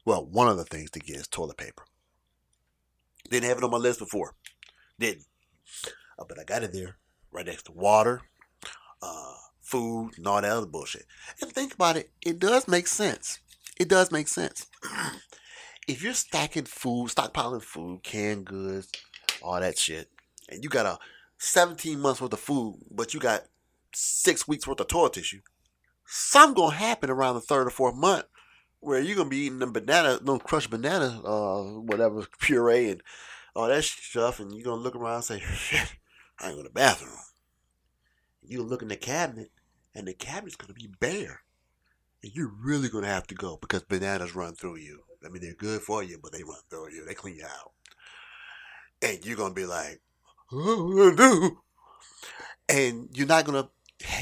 Well, 0.04 0.24
one 0.24 0.48
of 0.48 0.56
the 0.56 0.64
things 0.64 0.90
to 0.92 1.00
get 1.00 1.16
is 1.16 1.28
toilet 1.28 1.56
paper. 1.56 1.84
Didn't 3.28 3.48
have 3.48 3.58
it 3.58 3.64
on 3.64 3.70
my 3.70 3.76
list 3.76 3.98
before. 3.98 4.34
Didn't. 4.98 5.26
Uh, 6.18 6.24
but 6.26 6.38
I 6.38 6.44
got 6.44 6.62
it 6.62 6.72
there 6.72 6.96
right 7.30 7.44
next 7.44 7.64
to 7.64 7.72
water, 7.72 8.22
uh, 9.02 9.34
food, 9.68 10.12
and 10.16 10.26
all 10.26 10.40
that 10.40 10.50
other 10.50 10.66
bullshit. 10.66 11.07
And 11.40 11.52
think 11.52 11.74
about 11.74 11.96
it, 11.96 12.11
it 12.24 12.38
does 12.38 12.66
make 12.66 12.87
sense. 12.87 13.38
It 13.78 13.88
does 13.88 14.11
make 14.11 14.28
sense. 14.28 14.66
if 15.88 16.02
you're 16.02 16.14
stacking 16.14 16.64
food, 16.64 17.11
stockpiling 17.11 17.62
food, 17.62 18.02
canned 18.02 18.46
goods, 18.46 18.90
all 19.42 19.61
that 19.61 19.78
shit, 19.78 20.11
and 20.48 20.64
you 20.64 20.70
got 20.70 20.87
a 20.87 20.98
17 21.38 22.00
months 22.00 22.20
worth 22.20 22.33
of 22.33 22.40
food, 22.40 22.76
but 22.90 23.14
you 23.14 23.20
got 23.20 23.44
six 23.94 24.48
weeks 24.48 24.66
worth 24.66 24.81
of 24.81 24.88
toilet 24.88 25.12
tissue, 25.12 25.40
something 26.07 26.54
gonna 26.54 26.74
happen 26.74 27.11
around 27.11 27.35
the 27.35 27.40
third 27.40 27.66
or 27.66 27.70
fourth 27.70 27.94
month 27.94 28.24
where 28.81 29.00
you're 29.00 29.16
gonna 29.16 29.28
be 29.28 29.38
eating 29.38 29.59
them 29.59 29.72
banana, 29.72 30.18
them 30.18 30.38
crushed 30.38 30.70
banana, 30.70 31.20
uh, 31.24 31.62
whatever 31.62 32.26
puree 32.40 32.90
and 32.90 33.02
all 33.54 33.68
that 33.68 33.85
stuff, 33.85 34.40
and 34.40 34.54
you're 34.54 34.64
gonna 34.64 34.83
look 34.83 34.96
around 34.96 35.16
and 35.16 35.24
say, 35.24 35.40
"Shit, 35.54 35.96
I 36.38 36.48
ain't 36.48 36.57
to 36.57 36.62
the 36.62 36.70
bathroom." 36.70 37.18
You 38.42 38.62
look 38.62 38.83
in 38.83 38.88
the 38.88 38.96
cabinet, 38.96 39.50
and 39.98 40.06
the 40.06 40.14
cabinet's 40.14 40.56
gonna 40.56 40.72
be 40.72 40.88
bare, 41.00 41.42
and 42.22 42.32
you're 42.34 42.52
really 42.62 42.88
gonna 42.88 43.08
have 43.08 43.26
to 43.26 43.34
go 43.34 43.58
because 43.61 43.82
bananas 43.82 44.34
run 44.34 44.54
through 44.54 44.76
you. 44.76 45.02
I 45.24 45.28
mean, 45.28 45.42
they're 45.42 45.54
good 45.54 45.82
for 45.82 46.02
you, 46.02 46.18
but 46.22 46.32
they 46.32 46.44
run 46.44 46.61
through 46.70 46.92
you. 46.92 47.04
They 47.04 47.14
clean 47.14 47.37
you 47.37 47.44
out, 47.44 47.72
and 49.02 49.24
you're 49.26 49.37
gonna 49.37 49.54
be 49.54 49.66
like, 49.66 50.00
"Oh, 50.52 51.11
do," 51.14 51.58
and 52.68 53.08
you're 53.12 53.26
not 53.26 53.44
gonna 53.44 53.68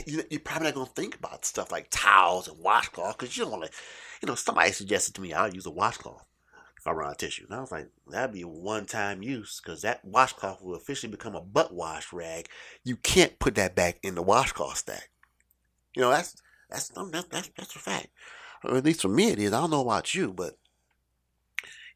you're 0.07 0.41
probably 0.41 0.69
not 0.69 0.75
going 0.75 0.87
to 0.87 0.93
think 0.93 1.17
about 1.17 1.45
stuff 1.45 1.71
like 1.71 1.89
towels 1.91 2.49
and 2.49 2.59
washcloth 2.59 3.19
because 3.19 3.37
you 3.37 3.45
don't 3.45 3.53
want 3.53 3.65
to, 3.65 3.71
you 4.23 4.27
know, 4.27 4.35
somebody 4.35 4.73
suggested 4.73 5.15
to 5.15 5.21
me 5.21 5.35
I'll 5.35 5.53
use 5.53 5.67
a 5.67 5.71
washcloth 5.71 6.25
if 6.79 6.87
I 6.87 6.93
run 6.93 7.09
out 7.09 7.13
of 7.13 7.19
tissue. 7.19 7.45
And 7.45 7.55
I 7.55 7.61
was 7.61 7.73
like, 7.73 7.89
that'd 8.09 8.33
be 8.33 8.43
one 8.43 8.87
time 8.87 9.23
use 9.23 9.61
because 9.63 9.83
that 9.83 10.05
washcloth 10.05 10.63
will 10.63 10.77
officially 10.77 11.11
become 11.11 11.35
a 11.35 11.43
butt 11.43 11.75
wash 11.75 12.13
rag. 12.13 12.49
You 12.85 12.97
can't 12.97 13.39
put 13.39 13.55
that 13.57 13.75
back 13.75 13.99
in 14.03 14.15
the 14.15 14.23
washcloth 14.23 14.79
stack. 14.79 15.11
You 15.97 16.03
know, 16.03 16.11
that's 16.11 16.37
that's 16.71 16.89
that's 16.91 17.27
that's, 17.31 17.51
that's 17.57 17.75
a 17.75 17.79
fact. 17.79 18.09
Or 18.63 18.77
at 18.77 18.85
least 18.85 19.03
for 19.03 19.09
me 19.09 19.31
it 19.31 19.39
is. 19.39 19.53
I 19.53 19.61
don't 19.61 19.71
know 19.71 19.81
about 19.81 20.15
you, 20.15 20.33
but 20.33 20.59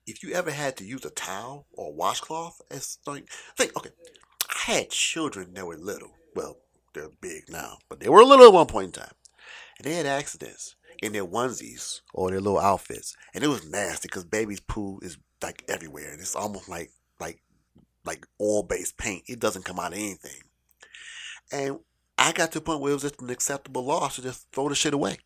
if 0.07 0.23
you 0.23 0.33
ever 0.33 0.51
had 0.51 0.77
to 0.79 0.85
use 0.85 1.05
a 1.05 1.11
towel 1.11 1.67
or 1.73 1.89
a 1.89 1.95
washcloth, 1.95 2.61
it's 2.71 2.99
like 3.07 3.29
think 3.57 3.77
okay. 3.77 3.91
I 4.49 4.73
had 4.73 4.91
children 4.91 5.53
that 5.55 5.67
were 5.67 5.77
little. 5.77 6.13
Well, 6.35 6.57
they're 6.95 7.11
big 7.21 7.45
now, 7.51 7.79
but 7.89 8.01
they 8.01 8.09
were 8.09 8.25
little 8.25 8.47
at 8.47 8.53
one 8.53 8.67
point 8.67 8.87
in 8.87 9.03
time. 9.03 9.15
And 9.79 9.87
they 9.87 9.95
had 9.95 10.07
accidents 10.07 10.77
in 11.03 11.13
their 11.13 11.27
onesies 11.27 12.01
or 12.15 12.31
their 12.31 12.41
little 12.41 12.59
outfits. 12.59 13.17
And 13.35 13.45
it 13.45 13.49
was 13.49 13.69
nasty 13.69 14.09
because 14.09 14.25
baby's 14.25 14.61
poo 14.61 14.99
is 15.03 15.19
like 15.43 15.63
everywhere. 15.69 16.11
And 16.11 16.21
it's 16.21 16.35
almost 16.35 16.71
like 16.71 16.91
like 17.21 17.43
like 18.07 18.27
oil 18.41 18.63
based 18.63 18.97
paint. 18.97 19.25
It 19.29 19.41
doesn't 19.41 19.67
come 19.67 19.79
out 19.79 19.93
of 19.93 19.99
anything. 19.99 20.41
And 21.53 21.81
I 22.21 22.33
got 22.33 22.53
to 22.53 22.59
the 22.59 22.65
point 22.65 22.81
where 22.81 22.91
it 22.91 22.95
was 22.95 23.03
just 23.03 23.23
an 23.23 23.31
acceptable 23.31 23.83
loss 23.83 24.17
to 24.17 24.23
just 24.23 24.47
throw 24.53 24.69
the 24.69 24.75
shit 24.75 24.93
away. 24.93 25.17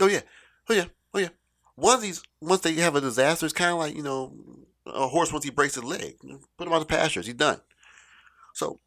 Oh 0.00 0.06
yeah. 0.06 0.20
Oh 0.70 0.72
yeah. 0.72 0.84
Oh 1.12 1.18
yeah. 1.18 1.30
Onesies, 1.76 2.22
once 2.40 2.60
they 2.60 2.74
have 2.74 2.94
a 2.94 3.00
disaster, 3.00 3.44
it's 3.44 3.52
kind 3.52 3.72
of 3.72 3.78
like, 3.78 3.96
you 3.96 4.04
know, 4.04 4.32
a 4.86 5.08
horse 5.08 5.32
once 5.32 5.44
he 5.44 5.50
breaks 5.50 5.74
his 5.74 5.82
leg. 5.82 6.14
Put 6.56 6.68
him 6.68 6.72
on 6.72 6.78
the 6.78 6.86
pastures. 6.86 7.26
He's 7.26 7.34
done. 7.34 7.60
So 8.54 8.78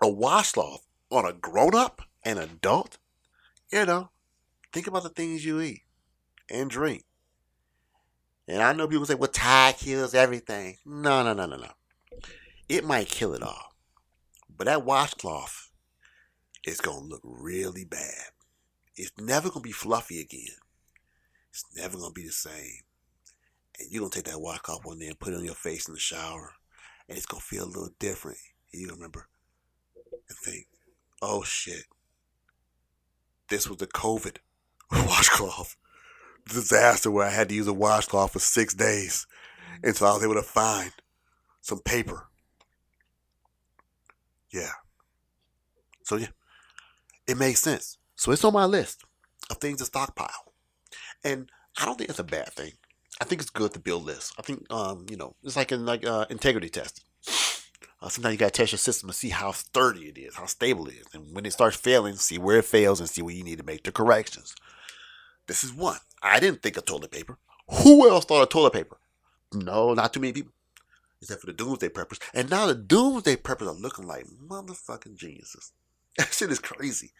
a 0.00 0.08
washcloth 0.08 0.86
on 1.10 1.26
a 1.26 1.32
grown 1.32 1.74
up, 1.74 2.02
an 2.24 2.38
adult, 2.38 2.98
you 3.72 3.84
know, 3.84 4.10
think 4.72 4.86
about 4.86 5.02
the 5.02 5.08
things 5.08 5.44
you 5.44 5.60
eat 5.60 5.82
and 6.48 6.70
drink. 6.70 7.04
And 8.46 8.62
I 8.62 8.72
know 8.74 8.86
people 8.86 9.06
say, 9.06 9.14
well, 9.14 9.30
Tide 9.30 9.76
kills 9.76 10.14
everything. 10.14 10.76
No, 10.84 11.24
no, 11.24 11.32
no, 11.32 11.46
no, 11.46 11.56
no. 11.56 11.70
It 12.68 12.84
might 12.84 13.08
kill 13.08 13.34
it 13.34 13.42
all. 13.42 13.74
But 14.56 14.66
that 14.66 14.84
washcloth 14.84 15.63
is 16.66 16.80
going 16.80 17.00
to 17.00 17.08
look 17.08 17.20
really 17.24 17.84
bad. 17.84 18.32
It's 18.96 19.12
never 19.18 19.48
going 19.48 19.62
to 19.62 19.68
be 19.68 19.72
fluffy 19.72 20.20
again. 20.20 20.56
It's 21.50 21.64
never 21.76 21.96
going 21.98 22.10
to 22.10 22.20
be 22.20 22.26
the 22.26 22.32
same. 22.32 22.82
And 23.78 23.90
you're 23.90 24.00
going 24.00 24.10
to 24.10 24.18
take 24.22 24.32
that 24.32 24.40
washcloth 24.40 24.84
one 24.84 24.98
day 24.98 25.06
and 25.06 25.18
put 25.18 25.32
it 25.32 25.36
on 25.36 25.44
your 25.44 25.54
face 25.54 25.88
in 25.88 25.94
the 25.94 26.00
shower. 26.00 26.52
And 27.08 27.16
it's 27.16 27.26
going 27.26 27.40
to 27.40 27.46
feel 27.46 27.64
a 27.64 27.66
little 27.66 27.90
different. 27.98 28.38
And 28.72 28.82
you 28.82 28.88
remember 28.88 29.28
and 30.28 30.38
think, 30.38 30.66
oh 31.20 31.42
shit, 31.42 31.84
this 33.48 33.68
was 33.68 33.78
the 33.78 33.86
COVID 33.86 34.36
washcloth 34.92 35.76
disaster 36.48 37.10
where 37.10 37.26
I 37.26 37.30
had 37.30 37.48
to 37.48 37.54
use 37.54 37.66
a 37.66 37.72
washcloth 37.72 38.32
for 38.32 38.38
six 38.38 38.74
days 38.74 39.26
until 39.82 40.06
I 40.06 40.14
was 40.14 40.24
able 40.24 40.34
to 40.34 40.42
find 40.42 40.92
some 41.60 41.80
paper 41.80 42.28
Yeah. 44.50 44.70
So 46.04 46.16
yeah, 46.16 46.28
it 47.26 47.36
makes 47.36 47.60
sense. 47.60 47.98
So 48.16 48.32
it's 48.32 48.44
on 48.44 48.52
my 48.52 48.64
list 48.64 49.04
of 49.50 49.58
things 49.58 49.78
to 49.78 49.84
stockpile, 49.84 50.52
and 51.22 51.50
I 51.78 51.84
don't 51.84 51.96
think 51.98 52.10
it's 52.10 52.18
a 52.18 52.24
bad 52.24 52.52
thing. 52.52 52.72
I 53.20 53.24
think 53.24 53.40
it's 53.40 53.50
good 53.50 53.72
to 53.74 53.78
build 53.78 54.04
lists. 54.04 54.32
I 54.38 54.42
think 54.42 54.66
um, 54.70 55.06
you 55.10 55.16
know, 55.16 55.36
it's 55.42 55.56
like 55.56 55.72
in 55.72 55.84
like 55.86 56.06
uh, 56.06 56.26
integrity 56.30 56.68
testing. 56.68 57.04
Uh, 58.02 58.08
sometimes 58.08 58.34
you 58.34 58.38
gotta 58.38 58.50
test 58.50 58.72
your 58.72 58.78
system 58.78 59.08
to 59.08 59.14
see 59.14 59.30
how 59.30 59.52
sturdy 59.52 60.08
it 60.08 60.18
is, 60.18 60.34
how 60.34 60.46
stable 60.46 60.86
it 60.88 60.94
is, 60.94 61.06
and 61.14 61.34
when 61.34 61.46
it 61.46 61.52
starts 61.52 61.76
failing, 61.76 62.16
see 62.16 62.38
where 62.38 62.58
it 62.58 62.64
fails 62.64 63.00
and 63.00 63.08
see 63.08 63.22
where 63.22 63.34
you 63.34 63.44
need 63.44 63.58
to 63.58 63.64
make 63.64 63.82
the 63.82 63.92
corrections. 63.92 64.54
This 65.46 65.64
is 65.64 65.72
one. 65.72 65.98
I 66.22 66.40
didn't 66.40 66.62
think 66.62 66.76
of 66.76 66.84
toilet 66.84 67.10
paper. 67.10 67.38
Who 67.68 68.08
else 68.08 68.24
thought 68.24 68.42
of 68.42 68.48
toilet 68.48 68.72
paper? 68.72 68.98
No, 69.52 69.94
not 69.94 70.12
too 70.12 70.20
many 70.20 70.32
people, 70.32 70.52
except 71.20 71.40
for 71.40 71.46
the 71.46 71.52
doomsday 71.52 71.88
preppers. 71.88 72.20
And 72.34 72.50
now 72.50 72.66
the 72.66 72.74
doomsday 72.74 73.36
preppers 73.36 73.68
are 73.68 73.72
looking 73.72 74.06
like 74.06 74.26
motherfucking 74.26 75.16
geniuses. 75.16 75.72
That 76.18 76.32
shit 76.32 76.52
is 76.52 76.60
crazy. 76.60 77.10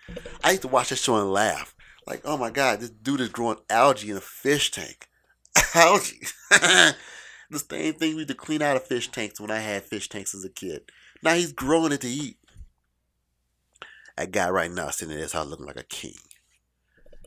I 0.44 0.50
used 0.50 0.62
to 0.62 0.68
watch 0.68 0.90
that 0.90 0.96
show 0.96 1.16
and 1.16 1.32
laugh. 1.32 1.74
Like, 2.06 2.20
oh 2.24 2.36
my 2.36 2.50
god, 2.50 2.80
this 2.80 2.90
dude 2.90 3.20
is 3.20 3.28
growing 3.28 3.58
algae 3.68 4.10
in 4.10 4.16
a 4.16 4.20
fish 4.20 4.70
tank. 4.70 5.08
algae. 5.74 6.26
the 6.50 7.58
same 7.58 7.94
thing 7.94 8.10
we 8.10 8.18
used 8.18 8.28
to 8.28 8.34
clean 8.34 8.62
out 8.62 8.76
of 8.76 8.86
fish 8.86 9.10
tanks 9.10 9.40
when 9.40 9.50
I 9.50 9.58
had 9.58 9.82
fish 9.82 10.08
tanks 10.08 10.34
as 10.34 10.44
a 10.44 10.50
kid. 10.50 10.82
Now 11.22 11.34
he's 11.34 11.52
growing 11.52 11.92
it 11.92 12.02
to 12.02 12.08
eat. 12.08 12.38
That 14.16 14.30
guy 14.30 14.48
right 14.50 14.70
now 14.70 14.90
sitting 14.90 15.14
in 15.14 15.20
his 15.20 15.32
house 15.32 15.48
looking 15.48 15.66
like 15.66 15.80
a 15.80 15.84
king. 15.84 16.14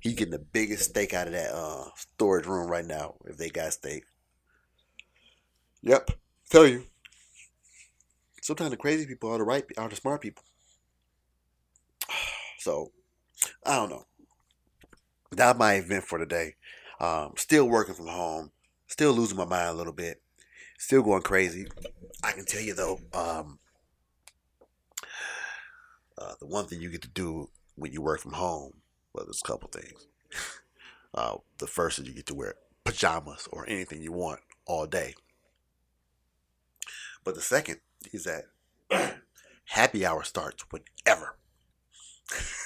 He's 0.01 0.13
getting 0.13 0.31
the 0.31 0.39
biggest 0.39 0.91
steak 0.91 1.13
out 1.13 1.27
of 1.27 1.33
that 1.33 1.53
uh, 1.53 1.89
storage 1.95 2.45
room 2.45 2.69
right 2.69 2.85
now 2.85 3.15
if 3.25 3.37
they 3.37 3.49
got 3.49 3.73
steak. 3.73 4.03
Yep, 5.81 6.11
tell 6.49 6.65
you. 6.67 6.85
Sometimes 8.41 8.69
the 8.71 8.77
crazy 8.77 9.05
people 9.05 9.31
are 9.31 9.37
the 9.39 9.43
right, 9.43 9.65
are 9.77 9.89
the 9.89 9.95
smart 9.95 10.21
people. 10.21 10.43
So, 12.59 12.91
I 13.65 13.75
don't 13.75 13.89
know. 13.89 14.05
That 15.31 15.57
my 15.57 15.75
event 15.75 16.03
for 16.03 16.17
today. 16.17 16.55
Um, 16.99 17.33
still 17.37 17.67
working 17.67 17.93
from 17.93 18.07
home. 18.07 18.51
Still 18.87 19.11
losing 19.13 19.37
my 19.37 19.45
mind 19.45 19.69
a 19.69 19.73
little 19.73 19.93
bit. 19.93 20.21
Still 20.77 21.01
going 21.03 21.21
crazy. 21.21 21.67
I 22.23 22.31
can 22.31 22.45
tell 22.45 22.61
you 22.61 22.73
though, 22.73 22.99
um, 23.13 23.59
uh, 26.17 26.33
the 26.39 26.47
one 26.47 26.65
thing 26.65 26.81
you 26.81 26.89
get 26.89 27.01
to 27.03 27.09
do 27.09 27.49
when 27.75 27.91
you 27.91 28.01
work 28.01 28.21
from 28.21 28.33
home, 28.33 28.73
well, 29.13 29.25
there's 29.25 29.41
a 29.43 29.47
couple 29.47 29.69
things. 29.69 30.07
Uh, 31.13 31.37
the 31.57 31.65
first 31.65 31.97
is 31.97 32.07
you 32.07 32.13
get 32.13 32.27
to 32.27 32.35
wear 32.35 32.53
pajamas 32.83 33.47
or 33.51 33.67
anything 33.67 34.03
you 34.03 34.11
want 34.11 34.39
all 34.67 34.85
day. 34.85 35.15
But 37.23 37.33
the 37.33 37.41
second 37.41 37.79
is 38.13 38.25
that 38.25 38.43
happy 39.65 40.05
hour 40.05 40.23
starts 40.23 40.63
whenever. 40.69 41.37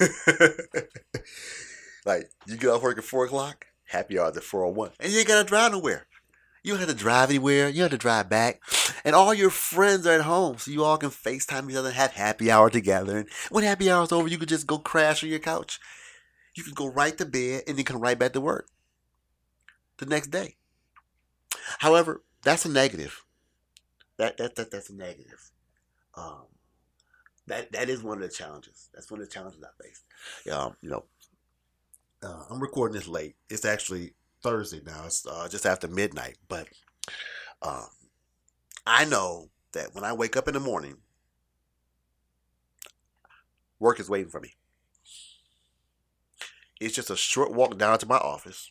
like 2.04 2.30
you 2.46 2.56
get 2.56 2.70
off 2.70 2.82
work 2.82 2.98
at 2.98 3.04
four 3.04 3.24
o'clock, 3.24 3.66
happy 3.84 4.18
hour 4.18 4.28
at 4.28 4.42
four 4.42 4.64
oh 4.64 4.70
one, 4.70 4.90
and 4.98 5.12
you 5.12 5.18
ain't 5.18 5.28
gotta 5.28 5.46
drive 5.46 5.72
nowhere. 5.72 6.06
You 6.62 6.72
don't 6.72 6.80
have 6.80 6.88
to 6.90 6.94
drive 6.94 7.30
anywhere. 7.30 7.68
You 7.68 7.82
have 7.82 7.90
to 7.90 7.98
drive 7.98 8.28
back. 8.28 8.62
And 9.04 9.16
all 9.16 9.34
your 9.34 9.50
friends 9.50 10.06
are 10.06 10.12
at 10.12 10.20
home, 10.20 10.58
so 10.58 10.70
you 10.70 10.84
all 10.84 10.96
can 10.96 11.10
FaceTime 11.10 11.68
each 11.68 11.76
other 11.76 11.88
and 11.88 11.96
have 11.96 12.12
happy 12.12 12.52
hour 12.52 12.70
together. 12.70 13.18
And 13.18 13.28
when 13.50 13.64
happy 13.64 13.90
hour's 13.90 14.12
over, 14.12 14.28
you 14.28 14.38
can 14.38 14.46
just 14.46 14.66
go 14.66 14.78
crash 14.78 15.24
on 15.24 15.30
your 15.30 15.40
couch. 15.40 15.80
You 16.54 16.62
can 16.62 16.74
go 16.74 16.86
right 16.86 17.16
to 17.18 17.26
bed 17.26 17.64
and 17.66 17.76
then 17.76 17.84
come 17.84 18.00
right 18.00 18.18
back 18.18 18.32
to 18.34 18.40
work 18.40 18.68
the 19.98 20.06
next 20.06 20.28
day. 20.28 20.54
However, 21.78 22.22
that's 22.42 22.64
a 22.64 22.68
negative. 22.68 23.24
That, 24.18 24.36
that, 24.36 24.54
that 24.54 24.70
that's 24.70 24.90
a 24.90 24.94
negative. 24.94 25.50
Um, 26.14 26.44
that 27.46 27.72
that 27.72 27.88
is 27.88 28.02
one 28.02 28.22
of 28.22 28.28
the 28.28 28.34
challenges. 28.34 28.88
That's 28.94 29.10
one 29.10 29.20
of 29.20 29.28
the 29.28 29.32
challenges 29.32 29.62
I 29.62 29.82
face. 29.82 30.02
Um, 30.52 30.76
you 30.80 30.90
know, 30.90 31.04
uh, 32.22 32.44
I'm 32.50 32.60
recording 32.60 32.96
this 32.96 33.08
late. 33.08 33.36
It's 33.50 33.64
actually 33.64 34.14
Thursday 34.42 34.80
now. 34.84 35.04
It's 35.06 35.26
uh, 35.26 35.48
just 35.50 35.66
after 35.66 35.88
midnight, 35.88 36.38
but 36.48 36.68
um, 37.62 37.86
I 38.86 39.04
know 39.04 39.50
that 39.72 39.94
when 39.94 40.04
I 40.04 40.12
wake 40.12 40.36
up 40.36 40.48
in 40.48 40.54
the 40.54 40.60
morning, 40.60 40.96
work 43.78 43.98
is 43.98 44.10
waiting 44.10 44.30
for 44.30 44.40
me. 44.40 44.54
It's 46.80 46.94
just 46.94 47.10
a 47.10 47.16
short 47.16 47.52
walk 47.52 47.78
down 47.78 47.98
to 47.98 48.06
my 48.06 48.18
office, 48.18 48.70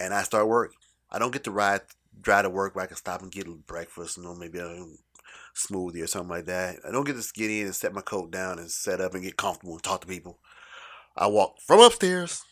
and 0.00 0.12
I 0.12 0.22
start 0.22 0.48
work. 0.48 0.72
I 1.10 1.18
don't 1.18 1.32
get 1.32 1.44
to 1.44 1.50
ride 1.50 1.82
drive 2.20 2.44
to 2.44 2.50
work 2.50 2.74
where 2.74 2.84
I 2.84 2.88
can 2.88 2.96
stop 2.96 3.22
and 3.22 3.32
get 3.32 3.46
breakfast, 3.66 4.16
you 4.16 4.22
know, 4.22 4.34
maybe 4.34 4.58
a 4.58 4.84
smoothie 5.54 6.02
or 6.02 6.06
something 6.06 6.30
like 6.30 6.46
that. 6.46 6.76
I 6.86 6.90
don't 6.90 7.04
get 7.04 7.20
to 7.20 7.32
get 7.34 7.50
in 7.50 7.66
and 7.66 7.74
set 7.74 7.94
my 7.94 8.00
coat 8.00 8.30
down 8.30 8.58
and 8.58 8.70
set 8.70 9.00
up 9.00 9.14
and 9.14 9.22
get 9.22 9.36
comfortable 9.36 9.74
and 9.74 9.82
talk 9.82 10.00
to 10.02 10.06
people. 10.06 10.38
I 11.16 11.26
walk 11.26 11.56
from 11.66 11.80
upstairs 11.80 12.42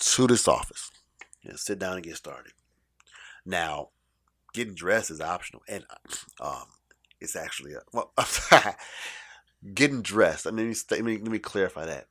to 0.00 0.26
this 0.26 0.46
office 0.46 0.90
and 1.44 1.58
sit 1.58 1.78
down 1.78 1.94
and 1.94 2.04
get 2.04 2.16
started. 2.16 2.52
Now, 3.44 3.88
getting 4.52 4.74
dressed 4.74 5.10
is 5.10 5.20
optional, 5.20 5.62
and 5.68 5.84
um, 6.40 6.66
it's 7.20 7.36
actually 7.36 7.74
a, 7.74 7.80
well, 7.92 8.12
getting 9.74 10.02
dressed. 10.02 10.46
I 10.46 10.50
mean, 10.50 10.74
let 10.90 11.02
me 11.02 11.18
let 11.18 11.30
me 11.30 11.38
clarify 11.38 11.86
that. 11.86 12.06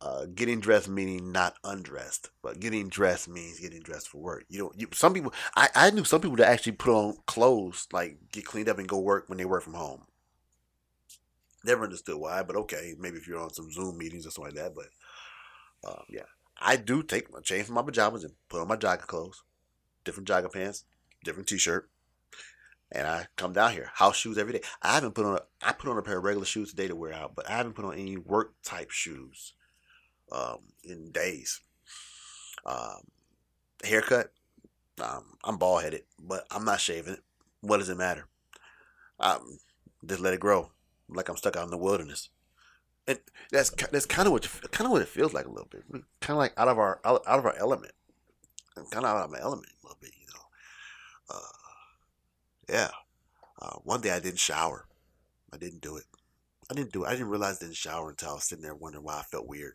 Uh, 0.00 0.26
getting 0.34 0.60
dressed 0.60 0.88
meaning 0.88 1.32
not 1.32 1.54
undressed, 1.64 2.28
but 2.42 2.60
getting 2.60 2.88
dressed 2.88 3.26
means 3.26 3.60
getting 3.60 3.80
dressed 3.80 4.08
for 4.08 4.18
work. 4.18 4.44
You 4.50 4.58
know, 4.58 4.72
you, 4.76 4.88
some 4.92 5.14
people. 5.14 5.32
I, 5.56 5.68
I 5.74 5.90
knew 5.92 6.04
some 6.04 6.20
people 6.20 6.36
that 6.36 6.48
actually 6.48 6.72
put 6.72 6.92
on 6.92 7.16
clothes, 7.26 7.86
like 7.90 8.18
get 8.30 8.44
cleaned 8.44 8.68
up 8.68 8.78
and 8.78 8.88
go 8.88 8.98
work 8.98 9.28
when 9.28 9.38
they 9.38 9.46
work 9.46 9.62
from 9.62 9.74
home. 9.74 10.02
Never 11.64 11.84
understood 11.84 12.16
why, 12.16 12.42
but 12.42 12.56
okay, 12.56 12.94
maybe 12.98 13.16
if 13.16 13.26
you're 13.26 13.40
on 13.40 13.54
some 13.54 13.72
Zoom 13.72 13.96
meetings 13.96 14.26
or 14.26 14.30
something 14.30 14.54
like 14.54 14.62
that. 14.62 14.74
But 14.74 15.88
uh, 15.90 16.02
yeah, 16.10 16.26
I 16.60 16.76
do 16.76 17.02
take 17.02 17.32
my 17.32 17.40
change 17.40 17.66
from 17.66 17.76
my 17.76 17.82
pajamas 17.82 18.24
and 18.24 18.34
put 18.50 18.60
on 18.60 18.68
my 18.68 18.76
jogging 18.76 19.06
clothes, 19.06 19.42
different 20.04 20.28
jogging 20.28 20.50
pants, 20.50 20.84
different 21.24 21.48
t-shirt, 21.48 21.88
and 22.92 23.06
I 23.06 23.28
come 23.36 23.54
down 23.54 23.72
here. 23.72 23.90
House 23.94 24.16
shoes 24.16 24.36
every 24.36 24.52
day. 24.52 24.60
I 24.82 24.96
haven't 24.96 25.14
put 25.14 25.24
on 25.24 25.36
a, 25.36 25.40
I 25.62 25.72
put 25.72 25.88
on 25.88 25.96
a 25.96 26.02
pair 26.02 26.18
of 26.18 26.24
regular 26.24 26.44
shoes 26.44 26.70
today 26.70 26.88
to 26.88 26.96
wear 26.96 27.14
out, 27.14 27.34
but 27.34 27.48
I 27.48 27.56
haven't 27.56 27.72
put 27.72 27.86
on 27.86 27.94
any 27.94 28.18
work 28.18 28.54
type 28.62 28.90
shoes 28.90 29.54
um, 30.32 30.58
in 30.82 31.10
days. 31.12 31.60
Um, 32.64 33.02
haircut, 33.82 34.32
um, 35.02 35.36
I'm 35.44 35.58
bald 35.58 35.82
headed, 35.82 36.02
but 36.18 36.46
I'm 36.50 36.64
not 36.64 36.80
shaving 36.80 37.14
it. 37.14 37.20
What 37.60 37.78
does 37.78 37.88
it 37.88 37.96
matter? 37.96 38.26
Um, 39.20 39.58
just 40.04 40.20
let 40.20 40.34
it 40.34 40.40
grow, 40.40 40.70
like 41.08 41.28
I'm 41.28 41.36
stuck 41.36 41.56
out 41.56 41.64
in 41.64 41.70
the 41.70 41.78
wilderness. 41.78 42.28
And 43.06 43.18
that's 43.50 43.70
that's 43.70 44.06
kind 44.06 44.26
of 44.26 44.32
what 44.32 44.48
kind 44.70 44.86
of 44.86 44.92
what 44.92 45.02
it 45.02 45.08
feels 45.08 45.34
like 45.34 45.44
a 45.44 45.50
little 45.50 45.68
bit. 45.70 45.84
Kind 45.90 46.02
of 46.30 46.36
like 46.36 46.54
out 46.56 46.68
of 46.68 46.78
our 46.78 47.00
out 47.04 47.22
of 47.26 47.44
our 47.44 47.54
element. 47.56 47.92
I'm 48.76 48.86
kind 48.86 49.04
of 49.04 49.16
out 49.16 49.24
of 49.24 49.30
my 49.30 49.40
element 49.40 49.68
a 49.68 49.86
little 49.86 49.98
bit, 50.00 50.12
you 50.18 50.26
know. 50.26 51.36
Uh, 51.36 52.72
yeah. 52.72 52.90
Uh, 53.60 53.76
one 53.84 54.00
day 54.00 54.10
I 54.10 54.20
didn't 54.20 54.40
shower. 54.40 54.86
I 55.52 55.58
didn't 55.58 55.82
do 55.82 55.96
it. 55.96 56.04
I 56.70 56.74
didn't 56.74 56.92
do 56.92 57.04
it. 57.04 57.08
I 57.08 57.12
didn't 57.12 57.28
realize 57.28 57.58
I 57.60 57.66
didn't 57.66 57.76
shower 57.76 58.10
until 58.10 58.30
I 58.30 58.34
was 58.34 58.44
sitting 58.44 58.62
there 58.62 58.74
wondering 58.74 59.04
why 59.04 59.18
I 59.18 59.22
felt 59.22 59.46
weird 59.46 59.74